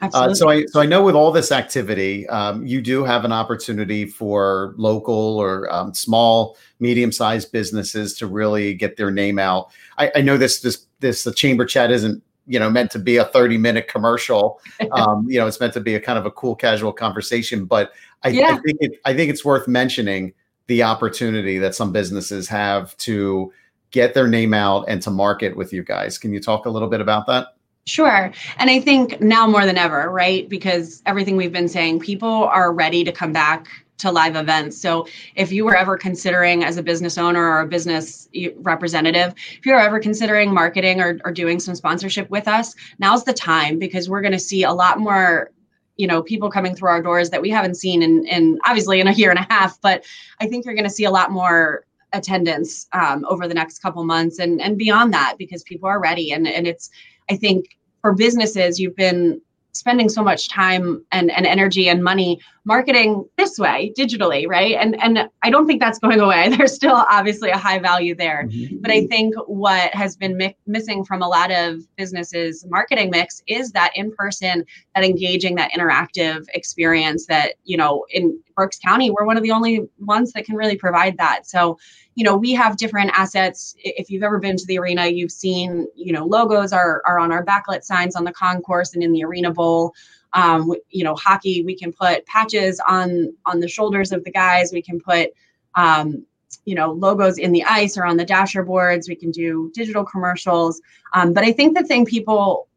Uh, 0.00 0.32
so 0.34 0.48
I 0.48 0.64
so 0.66 0.80
I 0.80 0.86
know 0.86 1.04
with 1.04 1.14
all 1.14 1.30
this 1.32 1.52
activity, 1.52 2.26
um, 2.28 2.66
you 2.66 2.80
do 2.80 3.04
have 3.04 3.26
an 3.26 3.32
opportunity 3.32 4.06
for 4.06 4.74
local 4.78 5.38
or 5.38 5.70
um, 5.70 5.92
small, 5.92 6.56
medium 6.80 7.12
sized 7.12 7.52
businesses 7.52 8.14
to 8.14 8.26
really 8.26 8.72
get 8.72 8.96
their 8.96 9.10
name 9.10 9.38
out. 9.38 9.68
I, 9.98 10.10
I 10.16 10.20
know 10.22 10.38
this 10.38 10.60
this 10.60 10.86
this 11.00 11.24
the 11.24 11.32
chamber 11.32 11.66
chat 11.66 11.90
isn't 11.90 12.22
you 12.46 12.58
know 12.58 12.70
meant 12.70 12.90
to 12.90 12.98
be 12.98 13.16
a 13.16 13.24
30 13.24 13.58
minute 13.58 13.88
commercial 13.88 14.60
um, 14.92 15.26
you 15.28 15.38
know 15.38 15.46
it's 15.46 15.60
meant 15.60 15.72
to 15.72 15.80
be 15.80 15.94
a 15.94 16.00
kind 16.00 16.18
of 16.18 16.26
a 16.26 16.30
cool 16.30 16.54
casual 16.54 16.92
conversation 16.92 17.64
but 17.64 17.92
I, 18.22 18.28
yeah. 18.28 18.48
I 18.48 18.58
think 18.60 18.78
it, 18.80 19.00
I 19.04 19.14
think 19.14 19.30
it's 19.30 19.44
worth 19.44 19.68
mentioning 19.68 20.32
the 20.66 20.82
opportunity 20.82 21.58
that 21.58 21.74
some 21.74 21.92
businesses 21.92 22.48
have 22.48 22.96
to 22.98 23.52
get 23.90 24.14
their 24.14 24.26
name 24.26 24.52
out 24.52 24.84
and 24.88 25.00
to 25.02 25.10
market 25.10 25.56
with 25.56 25.72
you 25.72 25.82
guys 25.82 26.18
can 26.18 26.32
you 26.32 26.40
talk 26.40 26.66
a 26.66 26.70
little 26.70 26.88
bit 26.88 27.00
about 27.00 27.26
that 27.26 27.48
Sure. 27.88 28.32
And 28.58 28.68
I 28.68 28.80
think 28.80 29.20
now 29.20 29.46
more 29.46 29.64
than 29.64 29.78
ever, 29.78 30.10
right? 30.10 30.48
Because 30.48 31.02
everything 31.06 31.36
we've 31.36 31.52
been 31.52 31.68
saying, 31.68 32.00
people 32.00 32.28
are 32.28 32.72
ready 32.72 33.04
to 33.04 33.12
come 33.12 33.32
back 33.32 33.68
to 33.98 34.10
live 34.10 34.36
events. 34.36 34.80
So 34.80 35.06
if 35.34 35.52
you 35.52 35.64
were 35.64 35.76
ever 35.76 35.96
considering 35.96 36.64
as 36.64 36.76
a 36.76 36.82
business 36.82 37.18
owner 37.18 37.42
or 37.42 37.60
a 37.60 37.66
business 37.66 38.28
representative, 38.56 39.34
if 39.58 39.64
you're 39.64 39.80
ever 39.80 39.98
considering 39.98 40.52
marketing 40.52 41.00
or, 41.00 41.18
or 41.24 41.32
doing 41.32 41.58
some 41.60 41.74
sponsorship 41.74 42.28
with 42.30 42.48
us, 42.48 42.74
now's 42.98 43.24
the 43.24 43.32
time 43.32 43.78
because 43.78 44.08
we're 44.08 44.20
going 44.20 44.32
to 44.32 44.38
see 44.38 44.62
a 44.64 44.72
lot 44.72 44.98
more 44.98 45.50
you 45.96 46.06
know 46.06 46.22
people 46.22 46.50
coming 46.50 46.74
through 46.74 46.90
our 46.90 47.02
doors 47.02 47.30
that 47.30 47.40
we 47.40 47.48
haven't 47.48 47.76
seen 47.76 48.02
in, 48.02 48.26
in 48.26 48.58
obviously 48.66 49.00
in 49.00 49.08
a 49.08 49.12
year 49.12 49.30
and 49.30 49.38
a 49.38 49.46
half 49.48 49.80
but 49.80 50.04
i 50.40 50.46
think 50.46 50.66
you're 50.66 50.74
going 50.74 50.84
to 50.84 50.90
see 50.90 51.04
a 51.04 51.10
lot 51.10 51.30
more 51.30 51.86
attendance 52.12 52.86
um, 52.92 53.24
over 53.28 53.48
the 53.48 53.54
next 53.54 53.78
couple 53.78 54.04
months 54.04 54.38
and 54.38 54.60
and 54.60 54.76
beyond 54.76 55.12
that 55.14 55.36
because 55.38 55.62
people 55.62 55.88
are 55.88 55.98
ready 55.98 56.32
and 56.32 56.46
and 56.46 56.66
it's 56.66 56.90
i 57.30 57.36
think 57.36 57.78
for 58.02 58.12
businesses 58.12 58.78
you've 58.78 58.94
been 58.94 59.40
spending 59.72 60.08
so 60.08 60.22
much 60.22 60.48
time 60.48 61.04
and, 61.12 61.30
and 61.30 61.46
energy 61.46 61.88
and 61.88 62.02
money 62.02 62.40
marketing 62.66 63.24
this 63.38 63.58
way 63.58 63.92
digitally 63.96 64.46
right? 64.46 64.74
And 64.74 65.00
and 65.02 65.30
i 65.42 65.50
don't 65.50 65.66
think 65.66 65.80
that's 65.80 65.98
going 65.98 66.20
away. 66.20 66.48
There's 66.56 66.74
still 66.74 67.04
obviously 67.08 67.50
a 67.50 67.56
high 67.56 67.78
value 67.78 68.14
there. 68.14 68.44
Mm-hmm. 68.46 68.78
but 68.80 68.90
i 68.90 69.06
think 69.06 69.34
what 69.46 69.94
has 69.94 70.16
been 70.16 70.36
mi- 70.36 70.56
missing 70.66 71.04
from 71.04 71.22
a 71.22 71.28
lot 71.28 71.50
of 71.50 71.86
businesses 71.96 72.66
marketing 72.68 73.10
mix 73.10 73.42
is 73.46 73.72
that 73.72 73.92
in 73.94 74.12
person 74.12 74.64
that 74.94 75.04
engaging 75.04 75.54
that 75.54 75.70
interactive 75.72 76.44
experience 76.54 77.26
that 77.26 77.54
you 77.64 77.76
know 77.76 78.04
in 78.10 78.38
berks 78.56 78.78
county 78.78 79.10
we're 79.10 79.26
one 79.26 79.36
of 79.36 79.42
the 79.42 79.50
only 79.50 79.88
ones 80.00 80.32
that 80.32 80.44
can 80.44 80.56
really 80.56 80.76
provide 80.76 81.16
that. 81.18 81.46
So 81.46 81.78
you 82.14 82.24
know 82.24 82.36
we 82.36 82.52
have 82.52 82.76
different 82.76 83.10
assets. 83.14 83.74
If 83.78 84.10
you've 84.10 84.22
ever 84.22 84.38
been 84.38 84.56
to 84.56 84.66
the 84.66 84.78
arena 84.78 85.06
you've 85.06 85.32
seen 85.32 85.86
you 85.94 86.12
know 86.12 86.24
logos 86.24 86.72
are, 86.72 87.02
are 87.06 87.18
on 87.18 87.32
our 87.32 87.44
backlit 87.44 87.84
signs 87.84 88.16
on 88.16 88.24
the 88.24 88.32
concourse 88.32 88.94
and 88.94 89.02
in 89.02 89.12
the 89.12 89.24
arena 89.24 89.52
bowl 89.52 89.94
um, 90.36 90.72
you 90.90 91.02
know 91.02 91.16
hockey 91.16 91.64
we 91.64 91.76
can 91.76 91.92
put 91.92 92.24
patches 92.26 92.80
on 92.86 93.32
on 93.46 93.58
the 93.58 93.68
shoulders 93.68 94.12
of 94.12 94.22
the 94.22 94.30
guys. 94.30 94.70
We 94.72 94.82
can 94.82 95.00
put 95.00 95.30
um, 95.74 96.24
you 96.64 96.76
know 96.76 96.92
logos 96.92 97.38
in 97.38 97.50
the 97.50 97.64
ice 97.64 97.96
or 97.96 98.04
on 98.04 98.16
the 98.16 98.24
dasher 98.24 98.62
boards. 98.62 99.08
We 99.08 99.16
can 99.16 99.32
do 99.32 99.72
digital 99.74 100.04
commercials. 100.04 100.80
Um, 101.14 101.32
but 101.32 101.44
i 101.44 101.52
think 101.52 101.76
the 101.76 101.84
thing 101.84 102.04
people 102.04 102.68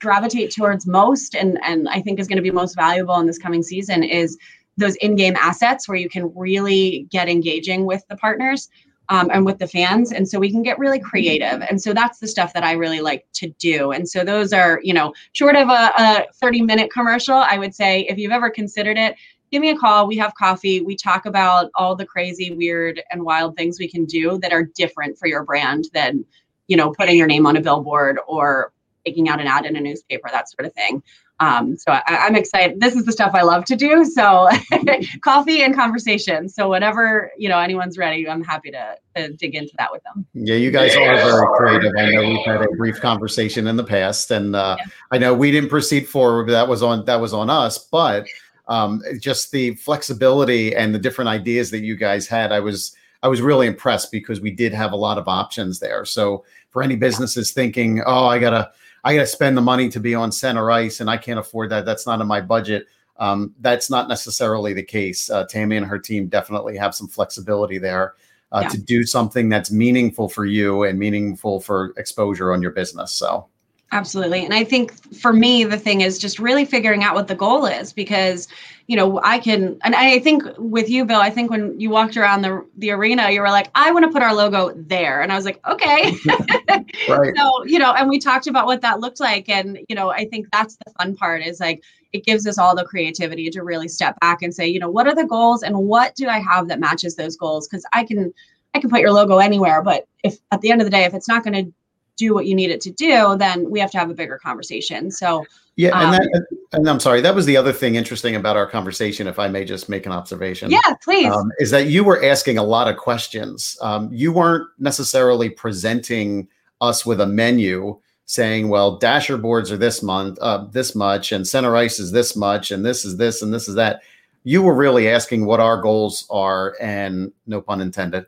gravitate 0.00 0.54
towards 0.54 0.86
most 0.86 1.34
and 1.34 1.58
and 1.64 1.88
i 1.88 2.00
think 2.00 2.20
is 2.20 2.28
going 2.28 2.36
to 2.36 2.42
be 2.42 2.50
most 2.50 2.74
valuable 2.74 3.18
in 3.18 3.26
this 3.26 3.38
coming 3.38 3.62
season 3.62 4.02
is 4.02 4.36
those 4.76 4.94
in-game 4.96 5.36
assets 5.36 5.88
where 5.88 5.96
you 5.96 6.08
can 6.08 6.30
really 6.34 7.08
get 7.10 7.28
engaging 7.28 7.86
with 7.86 8.06
the 8.08 8.16
partners 8.16 8.68
um, 9.08 9.30
and 9.32 9.44
with 9.44 9.58
the 9.58 9.66
fans. 9.66 10.12
And 10.12 10.28
so 10.28 10.38
we 10.38 10.50
can 10.50 10.62
get 10.62 10.78
really 10.78 10.98
creative. 10.98 11.62
And 11.68 11.80
so 11.80 11.92
that's 11.92 12.18
the 12.18 12.28
stuff 12.28 12.52
that 12.54 12.64
I 12.64 12.72
really 12.72 13.00
like 13.00 13.26
to 13.34 13.48
do. 13.58 13.92
And 13.92 14.08
so 14.08 14.24
those 14.24 14.52
are, 14.52 14.80
you 14.82 14.94
know, 14.94 15.12
short 15.32 15.56
of 15.56 15.68
a, 15.68 15.92
a 15.98 16.26
30 16.34 16.62
minute 16.62 16.92
commercial, 16.92 17.36
I 17.36 17.58
would 17.58 17.74
say 17.74 18.02
if 18.08 18.18
you've 18.18 18.32
ever 18.32 18.50
considered 18.50 18.98
it, 18.98 19.16
give 19.50 19.62
me 19.62 19.70
a 19.70 19.76
call. 19.78 20.06
We 20.06 20.16
have 20.16 20.34
coffee. 20.34 20.80
We 20.80 20.96
talk 20.96 21.26
about 21.26 21.70
all 21.74 21.94
the 21.94 22.06
crazy, 22.06 22.50
weird, 22.50 23.02
and 23.10 23.22
wild 23.22 23.56
things 23.56 23.78
we 23.78 23.88
can 23.88 24.04
do 24.04 24.38
that 24.38 24.52
are 24.52 24.64
different 24.64 25.18
for 25.18 25.28
your 25.28 25.44
brand 25.44 25.88
than, 25.94 26.24
you 26.66 26.76
know, 26.76 26.92
putting 26.92 27.16
your 27.16 27.28
name 27.28 27.46
on 27.46 27.56
a 27.56 27.60
billboard 27.60 28.18
or 28.26 28.72
taking 29.04 29.28
out 29.28 29.40
an 29.40 29.46
ad 29.46 29.66
in 29.66 29.76
a 29.76 29.80
newspaper, 29.80 30.28
that 30.32 30.50
sort 30.50 30.66
of 30.66 30.74
thing. 30.74 31.02
Um, 31.38 31.76
so 31.76 31.92
I, 31.92 32.02
am 32.06 32.34
excited. 32.34 32.80
This 32.80 32.94
is 32.94 33.04
the 33.04 33.12
stuff 33.12 33.32
I 33.34 33.42
love 33.42 33.64
to 33.66 33.76
do. 33.76 34.04
So 34.06 34.48
coffee 35.20 35.62
and 35.62 35.74
conversation. 35.74 36.48
So 36.48 36.70
whenever 36.70 37.30
you 37.36 37.48
know, 37.48 37.58
anyone's 37.58 37.98
ready. 37.98 38.28
I'm 38.28 38.42
happy 38.42 38.70
to, 38.70 38.96
to 39.16 39.32
dig 39.32 39.54
into 39.54 39.72
that 39.78 39.92
with 39.92 40.02
them. 40.04 40.26
Yeah, 40.34 40.56
you 40.56 40.70
guys 40.70 40.94
are 40.96 41.16
very 41.16 41.46
creative. 41.56 41.92
I 41.98 42.10
know 42.10 42.28
we've 42.28 42.46
had 42.46 42.62
a 42.62 42.68
brief 42.76 43.00
conversation 43.00 43.66
in 43.66 43.76
the 43.76 43.84
past, 43.84 44.30
and 44.30 44.56
uh, 44.56 44.76
yeah. 44.78 44.86
I 45.10 45.18
know 45.18 45.34
we 45.34 45.50
didn't 45.50 45.70
proceed 45.70 46.08
forward. 46.08 46.48
That 46.48 46.68
was 46.68 46.82
on 46.82 47.04
that 47.04 47.20
was 47.20 47.32
on 47.32 47.50
us, 47.50 47.78
but 47.78 48.26
um, 48.68 49.02
just 49.20 49.50
the 49.52 49.74
flexibility 49.76 50.74
and 50.74 50.94
the 50.94 50.98
different 50.98 51.28
ideas 51.28 51.70
that 51.70 51.80
you 51.80 51.96
guys 51.96 52.26
had, 52.26 52.52
I 52.52 52.60
was 52.60 52.96
I 53.22 53.28
was 53.28 53.40
really 53.40 53.66
impressed 53.66 54.12
because 54.12 54.40
we 54.40 54.50
did 54.50 54.72
have 54.72 54.92
a 54.92 54.96
lot 54.96 55.18
of 55.18 55.28
options 55.28 55.80
there. 55.80 56.04
So 56.04 56.44
for 56.70 56.82
any 56.82 56.96
businesses 56.96 57.52
thinking, 57.52 58.02
oh, 58.06 58.26
I 58.26 58.38
gotta 58.38 58.70
I 59.06 59.14
gotta 59.14 59.26
spend 59.28 59.56
the 59.56 59.62
money 59.62 59.88
to 59.90 60.00
be 60.00 60.16
on 60.16 60.32
center 60.32 60.68
ice 60.68 60.98
and 60.98 61.08
I 61.08 61.16
can't 61.16 61.38
afford 61.38 61.70
that. 61.70 61.84
That's 61.84 62.08
not 62.08 62.20
in 62.20 62.26
my 62.26 62.40
budget. 62.40 62.88
Um, 63.18 63.54
that's 63.60 63.88
not 63.88 64.08
necessarily 64.08 64.72
the 64.72 64.82
case. 64.82 65.30
Uh, 65.30 65.44
Tammy 65.44 65.76
and 65.76 65.86
her 65.86 65.96
team 65.96 66.26
definitely 66.26 66.76
have 66.76 66.92
some 66.92 67.06
flexibility 67.06 67.78
there 67.78 68.14
uh, 68.50 68.62
yeah. 68.64 68.68
to 68.68 68.78
do 68.78 69.04
something 69.04 69.48
that's 69.48 69.70
meaningful 69.70 70.28
for 70.28 70.44
you 70.44 70.82
and 70.82 70.98
meaningful 70.98 71.60
for 71.60 71.94
exposure 71.96 72.52
on 72.52 72.60
your 72.60 72.72
business. 72.72 73.12
So 73.12 73.46
Absolutely. 73.92 74.44
And 74.44 74.52
I 74.52 74.64
think 74.64 74.92
for 75.14 75.32
me, 75.32 75.62
the 75.62 75.78
thing 75.78 76.00
is 76.00 76.18
just 76.18 76.40
really 76.40 76.64
figuring 76.64 77.04
out 77.04 77.14
what 77.14 77.28
the 77.28 77.36
goal 77.36 77.66
is 77.66 77.92
because, 77.92 78.48
you 78.88 78.96
know, 78.96 79.20
I 79.22 79.38
can, 79.38 79.78
and 79.84 79.94
I 79.94 80.18
think 80.18 80.42
with 80.58 80.90
you, 80.90 81.04
Bill, 81.04 81.20
I 81.20 81.30
think 81.30 81.52
when 81.52 81.78
you 81.78 81.88
walked 81.88 82.16
around 82.16 82.42
the, 82.42 82.66
the 82.78 82.90
arena, 82.90 83.30
you 83.30 83.40
were 83.40 83.50
like, 83.50 83.70
I 83.76 83.92
want 83.92 84.04
to 84.04 84.10
put 84.10 84.22
our 84.22 84.34
logo 84.34 84.72
there. 84.74 85.22
And 85.22 85.30
I 85.30 85.36
was 85.36 85.44
like, 85.44 85.64
okay. 85.68 86.16
right. 87.08 87.32
So, 87.36 87.64
you 87.64 87.78
know, 87.78 87.92
and 87.92 88.08
we 88.08 88.18
talked 88.18 88.48
about 88.48 88.66
what 88.66 88.80
that 88.80 88.98
looked 88.98 89.20
like. 89.20 89.48
And, 89.48 89.78
you 89.88 89.94
know, 89.94 90.10
I 90.10 90.24
think 90.24 90.48
that's 90.50 90.76
the 90.84 90.92
fun 90.98 91.14
part 91.14 91.42
is 91.42 91.60
like, 91.60 91.84
it 92.12 92.24
gives 92.24 92.44
us 92.46 92.58
all 92.58 92.74
the 92.74 92.84
creativity 92.84 93.50
to 93.50 93.62
really 93.62 93.86
step 93.86 94.18
back 94.20 94.42
and 94.42 94.52
say, 94.52 94.66
you 94.66 94.80
know, 94.80 94.90
what 94.90 95.06
are 95.06 95.14
the 95.14 95.26
goals 95.26 95.62
and 95.62 95.76
what 95.76 96.16
do 96.16 96.26
I 96.26 96.40
have 96.40 96.66
that 96.68 96.80
matches 96.80 97.14
those 97.14 97.36
goals? 97.36 97.68
Because 97.68 97.86
I 97.92 98.02
can, 98.02 98.34
I 98.74 98.80
can 98.80 98.90
put 98.90 99.00
your 99.00 99.12
logo 99.12 99.38
anywhere, 99.38 99.80
but 99.80 100.06
if 100.24 100.38
at 100.50 100.60
the 100.60 100.72
end 100.72 100.80
of 100.80 100.86
the 100.86 100.90
day, 100.90 101.04
if 101.04 101.14
it's 101.14 101.28
not 101.28 101.44
going 101.44 101.66
to 101.66 101.72
do 102.16 102.34
what 102.34 102.46
you 102.46 102.54
need 102.54 102.70
it 102.70 102.80
to 102.82 102.90
do, 102.90 103.36
then 103.36 103.70
we 103.70 103.78
have 103.80 103.90
to 103.92 103.98
have 103.98 104.10
a 104.10 104.14
bigger 104.14 104.38
conversation. 104.38 105.10
So 105.10 105.44
yeah, 105.76 105.98
and 105.98 106.06
um, 106.06 106.12
that, 106.12 106.46
and 106.72 106.88
I'm 106.88 107.00
sorry, 107.00 107.20
that 107.20 107.34
was 107.34 107.44
the 107.44 107.56
other 107.56 107.72
thing 107.72 107.96
interesting 107.96 108.34
about 108.34 108.56
our 108.56 108.66
conversation. 108.66 109.26
If 109.26 109.38
I 109.38 109.48
may 109.48 109.64
just 109.64 109.90
make 109.90 110.06
an 110.06 110.12
observation, 110.12 110.70
yeah, 110.70 110.94
please, 111.02 111.30
um, 111.30 111.52
is 111.58 111.70
that 111.70 111.86
you 111.88 112.02
were 112.02 112.24
asking 112.24 112.56
a 112.56 112.62
lot 112.62 112.88
of 112.88 112.96
questions. 112.96 113.76
Um, 113.82 114.08
you 114.10 114.32
weren't 114.32 114.68
necessarily 114.78 115.50
presenting 115.50 116.48
us 116.80 117.04
with 117.04 117.20
a 117.20 117.26
menu 117.26 117.98
saying, 118.24 118.68
"Well, 118.68 118.96
dasher 118.96 119.36
boards 119.36 119.70
are 119.70 119.76
this 119.76 120.02
month, 120.02 120.38
uh, 120.40 120.64
this 120.72 120.94
much, 120.94 121.32
and 121.32 121.46
center 121.46 121.76
ice 121.76 121.98
is 121.98 122.10
this 122.10 122.34
much, 122.34 122.70
and 122.70 122.84
this 122.84 123.04
is 123.04 123.18
this, 123.18 123.42
and 123.42 123.52
this 123.52 123.68
is 123.68 123.74
that." 123.74 124.00
You 124.44 124.62
were 124.62 124.74
really 124.74 125.10
asking 125.10 125.44
what 125.44 125.58
our 125.58 125.82
goals 125.82 126.24
are, 126.30 126.76
and 126.80 127.32
no 127.46 127.60
pun 127.60 127.80
intended 127.80 128.26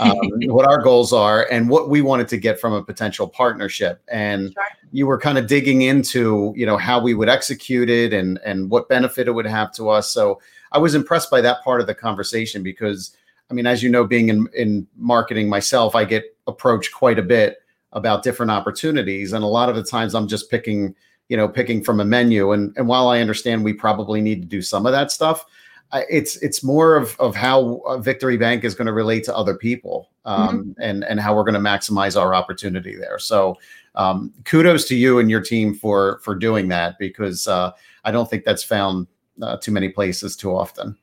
um, 0.00 0.16
what 0.46 0.66
our 0.66 0.82
goals 0.82 1.12
are 1.12 1.46
and 1.50 1.68
what 1.68 1.88
we 1.88 2.02
wanted 2.02 2.28
to 2.28 2.36
get 2.36 2.60
from 2.60 2.72
a 2.72 2.82
potential 2.82 3.26
partnership. 3.26 4.02
And 4.08 4.52
sure. 4.52 4.64
you 4.92 5.06
were 5.06 5.18
kind 5.18 5.38
of 5.38 5.46
digging 5.46 5.82
into 5.82 6.52
you 6.56 6.66
know 6.66 6.76
how 6.76 7.00
we 7.00 7.14
would 7.14 7.28
execute 7.28 7.88
it 7.88 8.12
and 8.12 8.38
and 8.44 8.70
what 8.70 8.88
benefit 8.88 9.28
it 9.28 9.32
would 9.32 9.46
have 9.46 9.72
to 9.72 9.88
us. 9.88 10.10
So 10.10 10.40
i 10.72 10.78
was 10.78 10.94
impressed 10.94 11.30
by 11.30 11.40
that 11.40 11.62
part 11.64 11.80
of 11.80 11.86
the 11.86 11.94
conversation 11.94 12.62
because 12.62 13.16
i 13.50 13.54
mean 13.54 13.66
as 13.66 13.82
you 13.82 13.90
know 13.90 14.06
being 14.06 14.28
in, 14.28 14.46
in 14.54 14.86
marketing 14.96 15.48
myself 15.48 15.96
i 15.96 16.04
get 16.04 16.36
approached 16.46 16.92
quite 16.92 17.18
a 17.18 17.22
bit 17.22 17.58
about 17.92 18.22
different 18.22 18.52
opportunities. 18.52 19.32
And 19.32 19.42
a 19.42 19.48
lot 19.48 19.68
of 19.68 19.76
the 19.76 19.82
times 19.82 20.14
i'm 20.14 20.28
just 20.28 20.50
picking 20.50 20.94
you 21.28 21.36
know 21.36 21.48
picking 21.48 21.82
from 21.82 22.00
a 22.00 22.04
menu. 22.04 22.52
And 22.52 22.76
and 22.76 22.86
while 22.86 23.08
i 23.08 23.20
understand 23.20 23.64
we 23.64 23.72
probably 23.72 24.20
need 24.20 24.42
to 24.42 24.48
do 24.48 24.62
some 24.62 24.86
of 24.86 24.92
that 24.92 25.10
stuff 25.10 25.44
it's 25.92 26.36
it's 26.36 26.62
more 26.62 26.96
of 26.96 27.18
of 27.18 27.34
how 27.34 27.82
Victory 28.00 28.36
Bank 28.36 28.64
is 28.64 28.74
going 28.74 28.86
to 28.86 28.92
relate 28.92 29.24
to 29.24 29.36
other 29.36 29.54
people, 29.54 30.10
um, 30.24 30.58
mm-hmm. 30.58 30.80
and 30.80 31.04
and 31.04 31.20
how 31.20 31.34
we're 31.34 31.44
going 31.44 31.54
to 31.54 31.60
maximize 31.60 32.20
our 32.20 32.34
opportunity 32.34 32.96
there. 32.96 33.18
So, 33.18 33.58
um, 33.94 34.32
kudos 34.44 34.86
to 34.88 34.96
you 34.96 35.18
and 35.18 35.30
your 35.30 35.40
team 35.40 35.74
for 35.74 36.20
for 36.22 36.34
doing 36.34 36.68
that 36.68 36.98
because 36.98 37.48
uh, 37.48 37.72
I 38.04 38.10
don't 38.10 38.28
think 38.28 38.44
that's 38.44 38.62
found 38.62 39.06
uh, 39.42 39.56
too 39.56 39.72
many 39.72 39.88
places 39.88 40.36
too 40.36 40.54
often. 40.54 40.96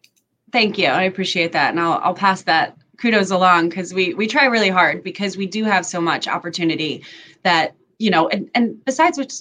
Thank 0.51 0.77
you, 0.77 0.87
I 0.87 1.03
appreciate 1.03 1.51
that, 1.51 1.71
and 1.71 1.79
I'll 1.79 1.99
I'll 2.03 2.13
pass 2.13 2.43
that 2.43 2.77
kudos 2.97 3.31
along 3.31 3.69
because 3.69 3.93
we 3.93 4.13
we 4.13 4.27
try 4.27 4.45
really 4.45 4.69
hard 4.69 5.03
because 5.03 5.37
we 5.37 5.45
do 5.45 5.63
have 5.63 5.85
so 5.85 5.99
much 5.99 6.27
opportunity 6.27 7.03
that 7.43 7.75
you 7.99 8.09
know, 8.09 8.27
and 8.29 8.49
and 8.55 8.83
besides 8.85 9.17
which 9.17 9.33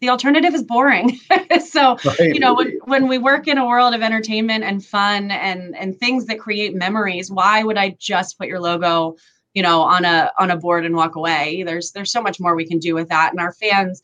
the 0.00 0.08
alternative 0.08 0.54
is 0.54 0.62
boring. 0.62 1.18
so, 1.66 1.96
right. 2.04 2.34
you 2.34 2.40
know, 2.40 2.54
when, 2.54 2.78
when 2.84 3.08
we 3.08 3.18
work 3.18 3.48
in 3.48 3.58
a 3.58 3.66
world 3.66 3.94
of 3.94 4.02
entertainment 4.02 4.64
and 4.64 4.84
fun 4.84 5.30
and 5.30 5.76
and 5.76 5.98
things 5.98 6.26
that 6.26 6.38
create 6.38 6.74
memories, 6.74 7.30
why 7.30 7.62
would 7.62 7.76
I 7.78 7.96
just 7.98 8.38
put 8.38 8.48
your 8.48 8.60
logo, 8.60 9.16
you 9.54 9.62
know, 9.62 9.82
on 9.82 10.04
a 10.04 10.30
on 10.38 10.50
a 10.50 10.56
board 10.56 10.84
and 10.84 10.94
walk 10.94 11.16
away? 11.16 11.62
There's 11.64 11.92
there's 11.92 12.12
so 12.12 12.22
much 12.22 12.40
more 12.40 12.54
we 12.54 12.66
can 12.66 12.78
do 12.78 12.94
with 12.94 13.08
that. 13.08 13.32
And 13.32 13.40
our 13.40 13.52
fans, 13.52 14.02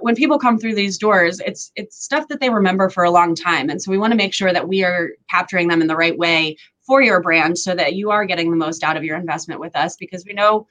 when 0.00 0.14
people 0.14 0.38
come 0.38 0.58
through 0.58 0.74
these 0.74 0.98
doors, 0.98 1.40
it's 1.40 1.72
it's 1.76 2.02
stuff 2.02 2.28
that 2.28 2.40
they 2.40 2.50
remember 2.50 2.90
for 2.90 3.04
a 3.04 3.10
long 3.10 3.34
time. 3.34 3.70
And 3.70 3.80
so 3.80 3.90
we 3.90 3.98
want 3.98 4.12
to 4.12 4.18
make 4.18 4.34
sure 4.34 4.52
that 4.52 4.68
we 4.68 4.84
are 4.84 5.10
capturing 5.30 5.68
them 5.68 5.80
in 5.80 5.88
the 5.88 5.96
right 5.96 6.16
way 6.16 6.56
for 6.86 7.02
your 7.02 7.22
brand 7.22 7.58
so 7.58 7.74
that 7.74 7.94
you 7.94 8.10
are 8.10 8.24
getting 8.24 8.50
the 8.50 8.56
most 8.56 8.82
out 8.82 8.96
of 8.96 9.04
your 9.04 9.16
investment 9.16 9.60
with 9.60 9.76
us 9.76 9.96
because 9.96 10.24
we 10.26 10.32
know 10.32 10.66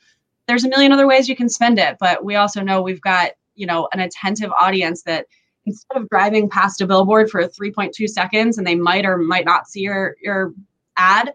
there's 0.47 0.65
a 0.65 0.69
million 0.69 0.91
other 0.91 1.08
ways 1.08 1.29
you 1.29 1.36
can 1.36 1.47
spend 1.47 1.77
it, 1.77 1.95
but 1.99 2.25
we 2.25 2.36
also 2.36 2.62
know 2.62 2.82
we've 2.82 3.01
got 3.01 3.32
you 3.60 3.67
know 3.67 3.88
an 3.93 4.00
attentive 4.00 4.52
audience 4.60 5.04
that 5.04 5.28
instead 5.65 5.98
of 5.98 6.10
driving 6.10 6.50
past 6.50 6.82
a 6.82 6.88
billboard 6.88 7.30
for 7.30 7.43
3.2 7.43 8.08
seconds 8.08 8.58
and 8.58 8.65
they 8.65 8.76
might 8.76 9.06
or 9.06 9.17
might 9.17 9.45
not 9.45 9.67
see 9.67 9.82
your 9.82 10.15
your 10.22 10.54
ad 10.98 11.34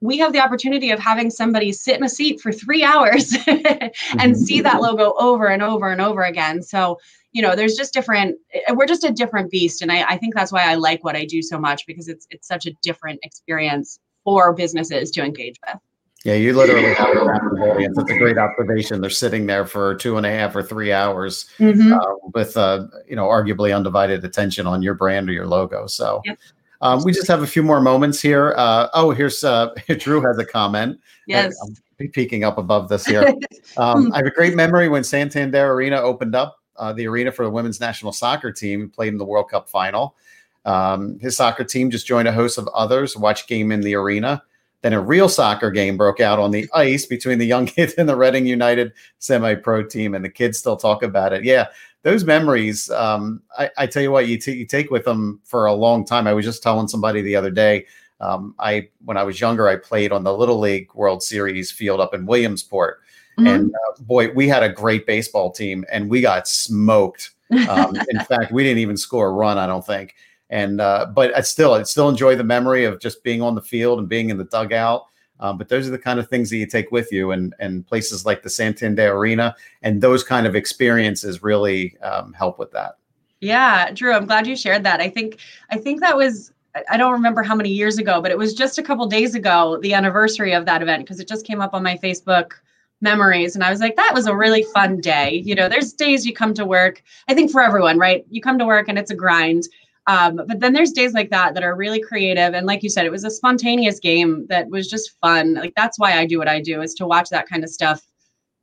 we 0.00 0.18
have 0.18 0.32
the 0.32 0.40
opportunity 0.40 0.90
of 0.90 0.98
having 1.00 1.30
somebody 1.30 1.72
sit 1.72 1.96
in 1.96 2.04
a 2.04 2.08
seat 2.08 2.40
for 2.40 2.52
three 2.52 2.84
hours 2.84 3.32
and 3.46 3.62
mm-hmm. 3.64 4.34
see 4.34 4.60
that 4.60 4.80
logo 4.80 5.12
over 5.18 5.48
and 5.48 5.62
over 5.62 5.90
and 5.90 6.00
over 6.00 6.22
again. 6.22 6.62
So 6.62 6.98
you 7.32 7.42
know 7.42 7.54
there's 7.54 7.74
just 7.74 7.92
different 7.92 8.36
eh, 8.54 8.72
we're 8.72 8.86
just 8.86 9.04
a 9.04 9.12
different 9.12 9.50
beast. 9.50 9.82
And 9.82 9.90
I, 9.90 10.04
I 10.04 10.16
think 10.16 10.34
that's 10.34 10.52
why 10.52 10.62
i 10.62 10.74
like 10.74 11.04
what 11.04 11.16
i 11.16 11.24
do 11.24 11.42
so 11.42 11.58
much 11.58 11.86
because 11.86 12.08
it's 12.08 12.26
it's 12.30 12.48
such 12.48 12.66
a 12.66 12.72
different 12.82 13.20
experience 13.22 13.98
for 14.24 14.52
businesses 14.54 15.10
to 15.12 15.22
engage 15.22 15.56
with 15.66 15.80
yeah, 16.24 16.34
you 16.34 16.52
literally 16.52 16.94
have 16.94 17.10
a 17.10 17.26
captive 17.26 17.60
audience. 17.60 17.96
That's 17.96 18.10
a 18.10 18.18
great 18.18 18.38
observation. 18.38 19.00
They're 19.00 19.10
sitting 19.10 19.46
there 19.46 19.64
for 19.64 19.94
two 19.94 20.16
and 20.16 20.26
a 20.26 20.30
half 20.30 20.56
or 20.56 20.62
three 20.62 20.92
hours 20.92 21.48
mm-hmm. 21.58 21.92
uh, 21.92 22.30
with, 22.34 22.56
uh, 22.56 22.86
you 23.08 23.14
know, 23.14 23.26
arguably 23.26 23.74
undivided 23.74 24.24
attention 24.24 24.66
on 24.66 24.82
your 24.82 24.94
brand 24.94 25.28
or 25.28 25.32
your 25.32 25.46
logo. 25.46 25.86
So 25.86 26.20
yep. 26.24 26.38
um, 26.80 27.04
we 27.04 27.12
just 27.12 27.28
have 27.28 27.42
a 27.42 27.46
few 27.46 27.62
more 27.62 27.80
moments 27.80 28.20
here. 28.20 28.54
Uh, 28.56 28.88
oh, 28.94 29.12
here's 29.12 29.44
uh, 29.44 29.72
Drew 29.98 30.20
has 30.22 30.38
a 30.38 30.44
comment. 30.44 31.00
Yes. 31.28 31.56
I'm 32.00 32.08
peeking 32.08 32.42
up 32.42 32.58
above 32.58 32.88
this 32.88 33.06
here. 33.06 33.32
Um, 33.76 34.10
I 34.12 34.16
have 34.16 34.26
a 34.26 34.30
great 34.30 34.56
memory 34.56 34.88
when 34.88 35.04
Santander 35.04 35.72
Arena 35.72 36.00
opened 36.00 36.34
up 36.34 36.58
uh, 36.78 36.92
the 36.92 37.06
arena 37.06 37.30
for 37.30 37.44
the 37.44 37.50
women's 37.50 37.78
national 37.78 38.12
soccer 38.12 38.50
team, 38.50 38.88
played 38.88 39.12
in 39.12 39.18
the 39.18 39.24
World 39.24 39.50
Cup 39.50 39.68
final. 39.68 40.16
Um, 40.64 41.18
his 41.20 41.36
soccer 41.36 41.64
team 41.64 41.90
just 41.90 42.06
joined 42.06 42.26
a 42.26 42.32
host 42.32 42.58
of 42.58 42.66
others, 42.68 43.16
watch 43.16 43.46
game 43.46 43.70
in 43.70 43.80
the 43.80 43.94
arena. 43.94 44.42
Then 44.82 44.92
a 44.92 45.00
real 45.00 45.28
soccer 45.28 45.70
game 45.70 45.96
broke 45.96 46.20
out 46.20 46.38
on 46.38 46.52
the 46.52 46.68
ice 46.72 47.04
between 47.04 47.38
the 47.38 47.46
young 47.46 47.66
kids 47.76 47.94
and 47.94 48.08
the 48.08 48.16
Reading 48.16 48.46
United 48.46 48.92
semi-pro 49.18 49.84
team, 49.84 50.14
and 50.14 50.24
the 50.24 50.30
kids 50.30 50.58
still 50.58 50.76
talk 50.76 51.02
about 51.02 51.32
it. 51.32 51.44
Yeah, 51.44 51.66
those 52.02 52.24
memories. 52.24 52.90
Um, 52.90 53.42
I, 53.58 53.70
I, 53.76 53.86
tell 53.86 54.02
you 54.02 54.12
what, 54.12 54.28
you, 54.28 54.38
t- 54.38 54.56
you 54.56 54.66
take 54.66 54.90
with 54.90 55.04
them 55.04 55.40
for 55.44 55.66
a 55.66 55.72
long 55.72 56.04
time. 56.04 56.26
I 56.26 56.32
was 56.32 56.44
just 56.44 56.62
telling 56.62 56.88
somebody 56.88 57.22
the 57.22 57.36
other 57.36 57.50
day. 57.50 57.86
Um, 58.20 58.54
I 58.58 58.88
when 59.04 59.16
I 59.16 59.22
was 59.22 59.40
younger, 59.40 59.68
I 59.68 59.76
played 59.76 60.12
on 60.12 60.24
the 60.24 60.36
Little 60.36 60.58
League 60.58 60.92
World 60.94 61.22
Series 61.22 61.70
field 61.70 62.00
up 62.00 62.14
in 62.14 62.26
Williamsport, 62.26 63.00
mm-hmm. 63.38 63.46
and 63.46 63.72
uh, 63.72 64.02
boy, 64.02 64.32
we 64.32 64.48
had 64.48 64.64
a 64.64 64.68
great 64.68 65.06
baseball 65.06 65.52
team, 65.52 65.84
and 65.90 66.10
we 66.10 66.20
got 66.20 66.48
smoked. 66.48 67.30
Um, 67.68 67.96
in 68.08 68.20
fact, 68.24 68.50
we 68.50 68.64
didn't 68.64 68.78
even 68.78 68.96
score 68.96 69.28
a 69.28 69.32
run. 69.32 69.56
I 69.56 69.66
don't 69.66 69.86
think 69.86 70.16
and 70.50 70.80
uh, 70.80 71.06
but 71.14 71.36
I 71.36 71.40
still 71.40 71.74
I 71.74 71.82
still 71.82 72.08
enjoy 72.08 72.36
the 72.36 72.44
memory 72.44 72.84
of 72.84 73.00
just 73.00 73.22
being 73.22 73.42
on 73.42 73.54
the 73.54 73.62
field 73.62 73.98
and 73.98 74.08
being 74.08 74.30
in 74.30 74.38
the 74.38 74.44
dugout. 74.44 75.06
Um, 75.40 75.56
but 75.56 75.68
those 75.68 75.86
are 75.86 75.92
the 75.92 75.98
kind 75.98 76.18
of 76.18 76.28
things 76.28 76.50
that 76.50 76.56
you 76.56 76.66
take 76.66 76.90
with 76.90 77.12
you, 77.12 77.32
and 77.32 77.54
and 77.60 77.86
places 77.86 78.26
like 78.26 78.42
the 78.42 78.50
Santander 78.50 79.12
Arena 79.12 79.54
and 79.82 80.00
those 80.00 80.24
kind 80.24 80.46
of 80.46 80.56
experiences 80.56 81.42
really 81.42 81.96
um, 81.98 82.32
help 82.32 82.58
with 82.58 82.72
that. 82.72 82.96
Yeah, 83.40 83.92
Drew, 83.92 84.12
I'm 84.12 84.26
glad 84.26 84.46
you 84.46 84.56
shared 84.56 84.82
that. 84.84 85.00
I 85.00 85.08
think 85.08 85.38
I 85.70 85.78
think 85.78 86.00
that 86.00 86.16
was 86.16 86.52
I 86.90 86.96
don't 86.96 87.12
remember 87.12 87.42
how 87.42 87.54
many 87.54 87.70
years 87.70 87.98
ago, 87.98 88.20
but 88.20 88.30
it 88.30 88.38
was 88.38 88.54
just 88.54 88.78
a 88.78 88.82
couple 88.82 89.06
days 89.06 89.34
ago, 89.34 89.78
the 89.82 89.94
anniversary 89.94 90.52
of 90.52 90.66
that 90.66 90.82
event, 90.82 91.04
because 91.04 91.20
it 91.20 91.28
just 91.28 91.46
came 91.46 91.60
up 91.60 91.74
on 91.74 91.82
my 91.82 91.96
Facebook 91.96 92.52
memories. 93.00 93.54
And 93.54 93.64
I 93.64 93.70
was 93.70 93.80
like, 93.80 93.96
that 93.96 94.12
was 94.14 94.26
a 94.26 94.36
really 94.36 94.64
fun 94.74 95.00
day. 95.00 95.42
You 95.44 95.54
know, 95.54 95.68
there's 95.68 95.92
days 95.92 96.26
you 96.26 96.34
come 96.34 96.54
to 96.54 96.66
work, 96.66 97.02
I 97.28 97.34
think 97.34 97.50
for 97.50 97.62
everyone, 97.62 97.98
right? 97.98 98.24
You 98.30 98.40
come 98.40 98.58
to 98.58 98.66
work 98.66 98.88
and 98.88 98.98
it's 98.98 99.10
a 99.10 99.16
grind. 99.16 99.64
Um, 100.08 100.40
but 100.46 100.58
then 100.58 100.72
there's 100.72 100.92
days 100.92 101.12
like 101.12 101.28
that 101.30 101.52
that 101.54 101.62
are 101.62 101.76
really 101.76 102.00
creative. 102.00 102.54
And 102.54 102.66
like 102.66 102.82
you 102.82 102.88
said, 102.88 103.04
it 103.04 103.12
was 103.12 103.24
a 103.24 103.30
spontaneous 103.30 104.00
game 104.00 104.46
that 104.48 104.68
was 104.70 104.88
just 104.88 105.12
fun. 105.20 105.54
Like 105.54 105.74
that's 105.76 105.98
why 105.98 106.18
I 106.18 106.24
do 106.24 106.38
what 106.38 106.48
I 106.48 106.60
do 106.60 106.80
is 106.80 106.94
to 106.94 107.06
watch 107.06 107.28
that 107.28 107.46
kind 107.46 107.62
of 107.62 107.70
stuff 107.70 108.02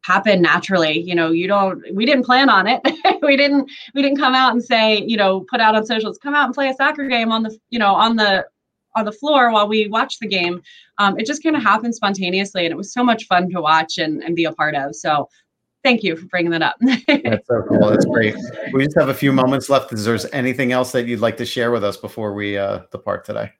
happen 0.05 0.39
naturally 0.39 0.99
you 0.99 1.15
know 1.15 1.31
you 1.31 1.47
don't 1.47 1.83
we 1.95 2.05
didn't 2.05 2.25
plan 2.25 2.47
on 2.47 2.67
it 2.67 2.79
we 3.23 3.35
didn't 3.35 3.67
we 3.95 4.03
didn't 4.03 4.19
come 4.19 4.35
out 4.35 4.53
and 4.53 4.63
say 4.63 5.03
you 5.07 5.17
know 5.17 5.43
put 5.49 5.59
out 5.59 5.75
on 5.75 5.83
socials 5.83 6.19
come 6.19 6.35
out 6.35 6.45
and 6.45 6.53
play 6.53 6.69
a 6.69 6.73
soccer 6.75 7.07
game 7.07 7.31
on 7.31 7.41
the 7.41 7.57
you 7.71 7.79
know 7.79 7.95
on 7.95 8.15
the 8.15 8.45
on 8.95 9.03
the 9.03 9.11
floor 9.11 9.51
while 9.51 9.67
we 9.67 9.87
watch 9.87 10.19
the 10.19 10.27
game 10.27 10.61
um, 10.99 11.17
it 11.17 11.25
just 11.25 11.41
kind 11.41 11.55
of 11.55 11.63
happened 11.63 11.95
spontaneously 11.95 12.65
and 12.65 12.71
it 12.71 12.77
was 12.77 12.93
so 12.93 13.03
much 13.03 13.25
fun 13.25 13.49
to 13.49 13.59
watch 13.59 13.97
and, 13.97 14.23
and 14.23 14.35
be 14.35 14.45
a 14.45 14.51
part 14.51 14.75
of 14.75 14.95
so 14.95 15.27
thank 15.85 16.01
you 16.01 16.15
for 16.15 16.25
bringing 16.25 16.49
that 16.51 16.63
up. 16.63 16.75
That's 17.07 17.47
so 17.47 17.61
cool. 17.69 17.89
That's 17.89 18.05
great. 18.05 18.35
We 18.73 18.83
just 18.85 18.97
have 18.97 19.09
a 19.09 19.13
few 19.13 19.31
moments 19.31 19.69
left. 19.69 19.93
Is 19.93 20.03
there 20.03 20.17
anything 20.33 20.71
else 20.71 20.91
that 20.93 21.05
you'd 21.05 21.19
like 21.19 21.37
to 21.37 21.45
share 21.45 21.69
with 21.69 21.83
us 21.83 21.95
before 21.95 22.33
we 22.33 22.57
uh, 22.57 22.79
depart 22.91 23.23
today? 23.23 23.51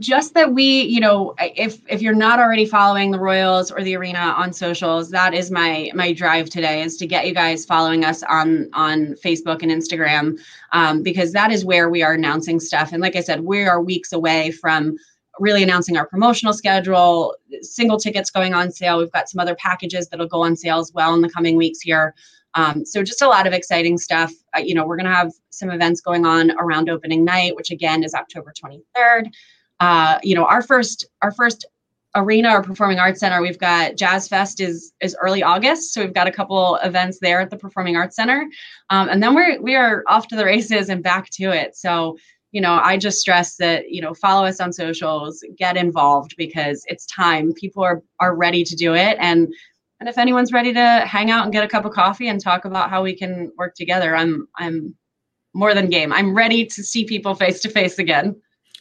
Just 0.00 0.34
that 0.34 0.52
we 0.52 0.82
you 0.82 0.98
know 0.98 1.36
if 1.38 1.78
if 1.88 2.02
you're 2.02 2.16
not 2.16 2.40
already 2.40 2.66
following 2.66 3.12
the 3.12 3.20
royals 3.20 3.70
or 3.70 3.84
the 3.84 3.96
arena 3.96 4.18
on 4.18 4.52
socials 4.52 5.08
that 5.10 5.34
is 5.34 5.52
my 5.52 5.88
my 5.94 6.12
drive 6.12 6.50
today 6.50 6.82
is 6.82 6.96
to 6.96 7.06
get 7.06 7.28
you 7.28 7.32
guys 7.32 7.64
following 7.64 8.04
us 8.04 8.24
on 8.24 8.68
on 8.72 9.14
facebook 9.24 9.62
and 9.62 9.70
instagram 9.70 10.36
um, 10.72 11.04
because 11.04 11.30
that 11.30 11.52
is 11.52 11.64
where 11.64 11.88
we 11.88 12.02
are 12.02 12.14
announcing 12.14 12.58
stuff. 12.58 12.90
And 12.90 13.00
like 13.00 13.14
i 13.14 13.20
said 13.20 13.42
we 13.42 13.66
are 13.66 13.80
weeks 13.80 14.12
away 14.12 14.50
from 14.50 14.96
really 15.40 15.62
announcing 15.62 15.96
our 15.96 16.06
promotional 16.06 16.52
schedule 16.52 17.34
single 17.60 17.98
tickets 17.98 18.30
going 18.30 18.54
on 18.54 18.70
sale. 18.70 18.98
We've 18.98 19.12
got 19.12 19.28
some 19.28 19.40
other 19.40 19.54
packages 19.54 20.08
that'll 20.08 20.28
go 20.28 20.42
on 20.42 20.56
sale 20.56 20.78
as 20.78 20.92
well 20.94 21.14
in 21.14 21.20
the 21.20 21.30
coming 21.30 21.56
weeks 21.56 21.80
here. 21.80 22.14
Um, 22.54 22.84
so 22.84 23.02
just 23.02 23.20
a 23.20 23.26
lot 23.26 23.46
of 23.48 23.52
exciting 23.52 23.98
stuff. 23.98 24.32
Uh, 24.56 24.60
you 24.60 24.74
know 24.74 24.86
we're 24.86 24.96
going 24.96 25.08
to 25.08 25.14
have 25.14 25.32
some 25.50 25.70
events 25.70 26.00
going 26.00 26.24
on 26.24 26.52
around 26.58 26.88
opening 26.88 27.24
night 27.24 27.56
which 27.56 27.70
again 27.70 28.04
is 28.04 28.14
october 28.14 28.52
23rd 28.52 29.30
uh, 29.80 30.18
you 30.22 30.34
know, 30.34 30.44
our 30.46 30.62
first 30.62 31.06
our 31.22 31.32
first 31.32 31.66
arena 32.16 32.50
or 32.52 32.62
performing 32.62 33.00
arts 33.00 33.18
center 33.18 33.42
we've 33.42 33.58
got 33.58 33.96
jazz 33.96 34.28
fest 34.28 34.60
is 34.60 34.92
is 35.00 35.16
early 35.20 35.42
august 35.42 35.92
so 35.92 36.00
we've 36.00 36.14
got 36.14 36.28
a 36.28 36.32
couple 36.32 36.76
events 36.76 37.18
there 37.20 37.40
at 37.40 37.50
the 37.50 37.56
performing 37.56 37.96
arts 37.96 38.14
center. 38.14 38.48
Um, 38.90 39.08
and 39.08 39.20
then 39.20 39.34
we're 39.34 39.60
we 39.60 39.74
are 39.74 40.04
off 40.06 40.28
to 40.28 40.36
the 40.36 40.44
races 40.44 40.88
and 40.88 41.02
back 41.02 41.28
to 41.30 41.50
it. 41.50 41.74
So 41.76 42.16
you 42.54 42.60
know 42.60 42.80
i 42.82 42.96
just 42.96 43.18
stress 43.18 43.56
that 43.56 43.90
you 43.90 44.00
know 44.00 44.14
follow 44.14 44.46
us 44.46 44.60
on 44.60 44.72
socials 44.72 45.44
get 45.58 45.76
involved 45.76 46.34
because 46.38 46.84
it's 46.86 47.04
time. 47.06 47.52
People 47.52 47.82
are 47.82 48.02
are 48.20 48.34
ready 48.34 48.62
to 48.64 48.76
do 48.76 48.94
it. 48.94 49.16
And 49.20 49.52
and 50.00 50.08
if 50.08 50.18
anyone's 50.18 50.52
ready 50.52 50.72
to 50.72 51.04
hang 51.06 51.30
out 51.30 51.44
and 51.44 51.52
get 51.52 51.64
a 51.64 51.68
cup 51.68 51.84
of 51.84 51.92
coffee 51.92 52.28
and 52.28 52.40
talk 52.40 52.64
about 52.64 52.90
how 52.90 53.02
we 53.02 53.14
can 53.14 53.50
work 53.58 53.74
together 53.74 54.14
i'm 54.16 54.48
i'm 54.58 54.94
more 55.54 55.72
than 55.72 55.88
game. 55.88 56.12
I'm 56.12 56.34
ready 56.34 56.66
to 56.66 56.82
see 56.82 57.04
people 57.04 57.34
face 57.34 57.60
to 57.60 57.68
face 57.68 57.98
again 57.98 58.34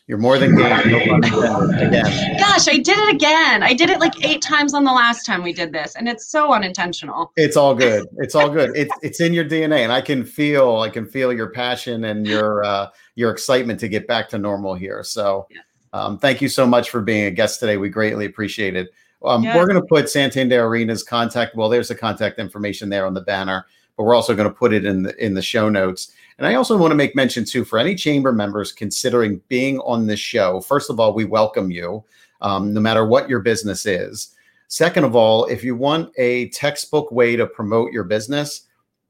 you're 0.07 0.17
more 0.17 0.37
than 0.37 0.55
game. 0.55 1.19
No 1.21 1.69
again. 1.77 2.37
Gosh, 2.37 2.67
I 2.67 2.77
did 2.77 2.97
it 2.97 3.15
again. 3.15 3.63
I 3.63 3.73
did 3.73 3.89
it 3.89 3.99
like 3.99 4.25
eight 4.25 4.41
times 4.41 4.73
on 4.73 4.83
the 4.83 4.91
last 4.91 5.25
time 5.25 5.43
we 5.43 5.53
did 5.53 5.71
this, 5.71 5.95
and 5.95 6.09
it's 6.09 6.27
so 6.27 6.53
unintentional. 6.53 7.31
It's 7.37 7.55
all 7.55 7.73
good. 7.73 8.05
It's 8.17 8.35
all 8.35 8.49
good. 8.49 8.71
It's 8.75 8.93
it's 9.01 9.21
in 9.21 9.33
your 9.33 9.45
DNA, 9.45 9.79
and 9.79 9.93
I 9.93 10.01
can 10.01 10.25
feel 10.25 10.79
I 10.79 10.89
can 10.89 11.05
feel 11.05 11.31
your 11.31 11.51
passion 11.51 12.03
and 12.03 12.27
your 12.27 12.65
uh, 12.65 12.89
your 13.15 13.31
excitement 13.31 13.79
to 13.79 13.87
get 13.87 14.05
back 14.05 14.27
to 14.29 14.37
normal 14.37 14.75
here. 14.75 15.03
So, 15.03 15.47
um, 15.93 16.17
thank 16.17 16.41
you 16.41 16.49
so 16.49 16.67
much 16.67 16.89
for 16.89 16.99
being 17.01 17.25
a 17.25 17.31
guest 17.31 17.61
today. 17.61 17.77
We 17.77 17.87
greatly 17.87 18.25
appreciate 18.25 18.75
it. 18.75 18.89
Um, 19.23 19.43
We're 19.43 19.67
going 19.67 19.79
to 19.79 19.87
put 19.87 20.09
Santander 20.09 20.65
Arena's 20.65 21.01
contact. 21.01 21.55
Well, 21.55 21.69
there's 21.69 21.87
the 21.87 21.95
contact 21.95 22.39
information 22.39 22.89
there 22.89 23.05
on 23.05 23.13
the 23.13 23.21
banner, 23.21 23.65
but 23.97 24.03
we're 24.03 24.15
also 24.15 24.35
going 24.35 24.49
to 24.49 24.53
put 24.53 24.73
it 24.73 24.85
in 24.85 25.03
the 25.03 25.23
in 25.23 25.33
the 25.33 25.41
show 25.41 25.69
notes. 25.69 26.11
And 26.37 26.47
I 26.47 26.55
also 26.55 26.77
want 26.77 26.91
to 26.91 26.95
make 26.95 27.15
mention 27.15 27.45
too 27.45 27.63
for 27.63 27.77
any 27.77 27.95
chamber 27.95 28.31
members 28.31 28.71
considering 28.71 29.41
being 29.49 29.79
on 29.79 30.07
this 30.07 30.19
show. 30.19 30.61
First 30.61 30.89
of 30.89 30.99
all, 30.99 31.13
we 31.13 31.25
welcome 31.25 31.71
you, 31.71 32.03
um, 32.41 32.73
no 32.73 32.79
matter 32.79 33.05
what 33.05 33.29
your 33.29 33.39
business 33.39 33.85
is. 33.85 34.35
Second 34.67 35.03
of 35.03 35.15
all, 35.15 35.45
if 35.45 35.63
you 35.63 35.75
want 35.75 36.11
a 36.17 36.49
textbook 36.49 37.11
way 37.11 37.35
to 37.35 37.45
promote 37.45 37.91
your 37.91 38.03
business, 38.03 38.67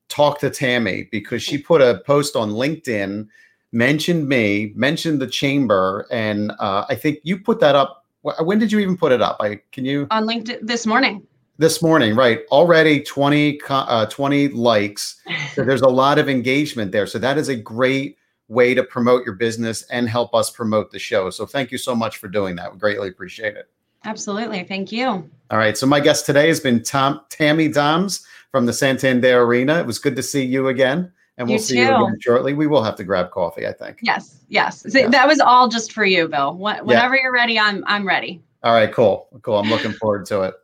talk 0.09 0.39
to 0.39 0.49
Tammy 0.49 1.07
because 1.11 1.41
she 1.41 1.57
put 1.57 1.81
a 1.81 2.01
post 2.05 2.35
on 2.35 2.51
LinkedIn, 2.51 3.27
mentioned 3.71 4.27
me, 4.27 4.73
mentioned 4.75 5.21
the 5.21 5.27
chamber, 5.27 6.05
and 6.11 6.51
uh, 6.59 6.85
I 6.89 6.95
think 6.95 7.19
you 7.23 7.39
put 7.39 7.61
that 7.61 7.75
up. 7.75 8.05
When 8.41 8.59
did 8.59 8.71
you 8.71 8.79
even 8.79 8.97
put 8.97 9.11
it 9.11 9.21
up? 9.21 9.37
I 9.39 9.61
can 9.71 9.85
you 9.85 10.07
on 10.11 10.25
LinkedIn 10.25 10.59
this 10.61 10.85
morning 10.85 11.25
this 11.63 11.81
morning, 11.81 12.13
right? 12.13 12.41
Already 12.51 13.01
20, 13.01 13.61
uh, 13.69 14.05
20 14.07 14.49
likes. 14.49 15.21
So 15.53 15.63
there's 15.65 15.81
a 15.81 15.87
lot 15.87 16.19
of 16.19 16.27
engagement 16.27 16.91
there. 16.91 17.07
So 17.07 17.17
that 17.19 17.37
is 17.37 17.47
a 17.47 17.55
great 17.55 18.17
way 18.49 18.73
to 18.73 18.83
promote 18.83 19.23
your 19.25 19.35
business 19.35 19.83
and 19.83 20.09
help 20.09 20.35
us 20.35 20.49
promote 20.49 20.91
the 20.91 20.99
show. 20.99 21.29
So 21.29 21.45
thank 21.45 21.71
you 21.71 21.77
so 21.77 21.95
much 21.95 22.17
for 22.17 22.27
doing 22.27 22.57
that. 22.57 22.73
We 22.73 22.79
greatly 22.79 23.07
appreciate 23.07 23.55
it. 23.55 23.69
Absolutely. 24.03 24.65
Thank 24.65 24.91
you. 24.91 25.07
All 25.07 25.57
right. 25.57 25.77
So 25.77 25.87
my 25.87 26.01
guest 26.01 26.25
today 26.25 26.49
has 26.49 26.59
been 26.59 26.83
Tom 26.83 27.21
Tammy 27.29 27.69
Doms 27.69 28.27
from 28.51 28.65
the 28.65 28.73
Santander 28.73 29.41
Arena. 29.41 29.79
It 29.79 29.85
was 29.85 29.99
good 29.99 30.17
to 30.17 30.23
see 30.23 30.43
you 30.43 30.67
again. 30.67 31.13
And 31.37 31.47
we'll 31.47 31.59
you 31.59 31.63
see 31.63 31.75
too. 31.75 31.83
you 31.83 31.95
again 31.95 32.17
shortly. 32.19 32.53
We 32.53 32.67
will 32.67 32.83
have 32.83 32.97
to 32.97 33.05
grab 33.05 33.31
coffee, 33.31 33.65
I 33.65 33.71
think. 33.71 33.99
Yes, 34.01 34.41
yes. 34.49 34.81
So 34.91 34.99
yeah. 34.99 35.07
That 35.07 35.29
was 35.29 35.39
all 35.39 35.69
just 35.69 35.93
for 35.93 36.03
you, 36.03 36.27
Bill. 36.27 36.57
Whenever 36.57 37.15
yeah. 37.15 37.21
you're 37.21 37.31
ready, 37.31 37.57
I'm 37.57 37.85
I'm 37.87 38.05
ready. 38.05 38.43
All 38.63 38.73
right, 38.73 38.91
cool. 38.91 39.29
Cool. 39.41 39.59
I'm 39.59 39.69
looking 39.69 39.93
forward 39.93 40.25
to 40.25 40.41
it. 40.41 40.55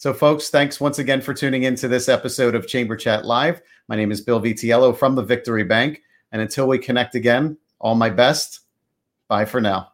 So, 0.00 0.14
folks, 0.14 0.48
thanks 0.48 0.80
once 0.80 0.98
again 0.98 1.20
for 1.20 1.34
tuning 1.34 1.64
into 1.64 1.86
this 1.86 2.08
episode 2.08 2.54
of 2.54 2.66
Chamber 2.66 2.96
Chat 2.96 3.26
Live. 3.26 3.60
My 3.86 3.96
name 3.96 4.10
is 4.10 4.22
Bill 4.22 4.40
Vitiello 4.40 4.96
from 4.96 5.14
the 5.14 5.22
Victory 5.22 5.62
Bank. 5.62 6.00
And 6.32 6.40
until 6.40 6.66
we 6.66 6.78
connect 6.78 7.16
again, 7.16 7.58
all 7.80 7.94
my 7.94 8.08
best. 8.08 8.60
Bye 9.28 9.44
for 9.44 9.60
now. 9.60 9.89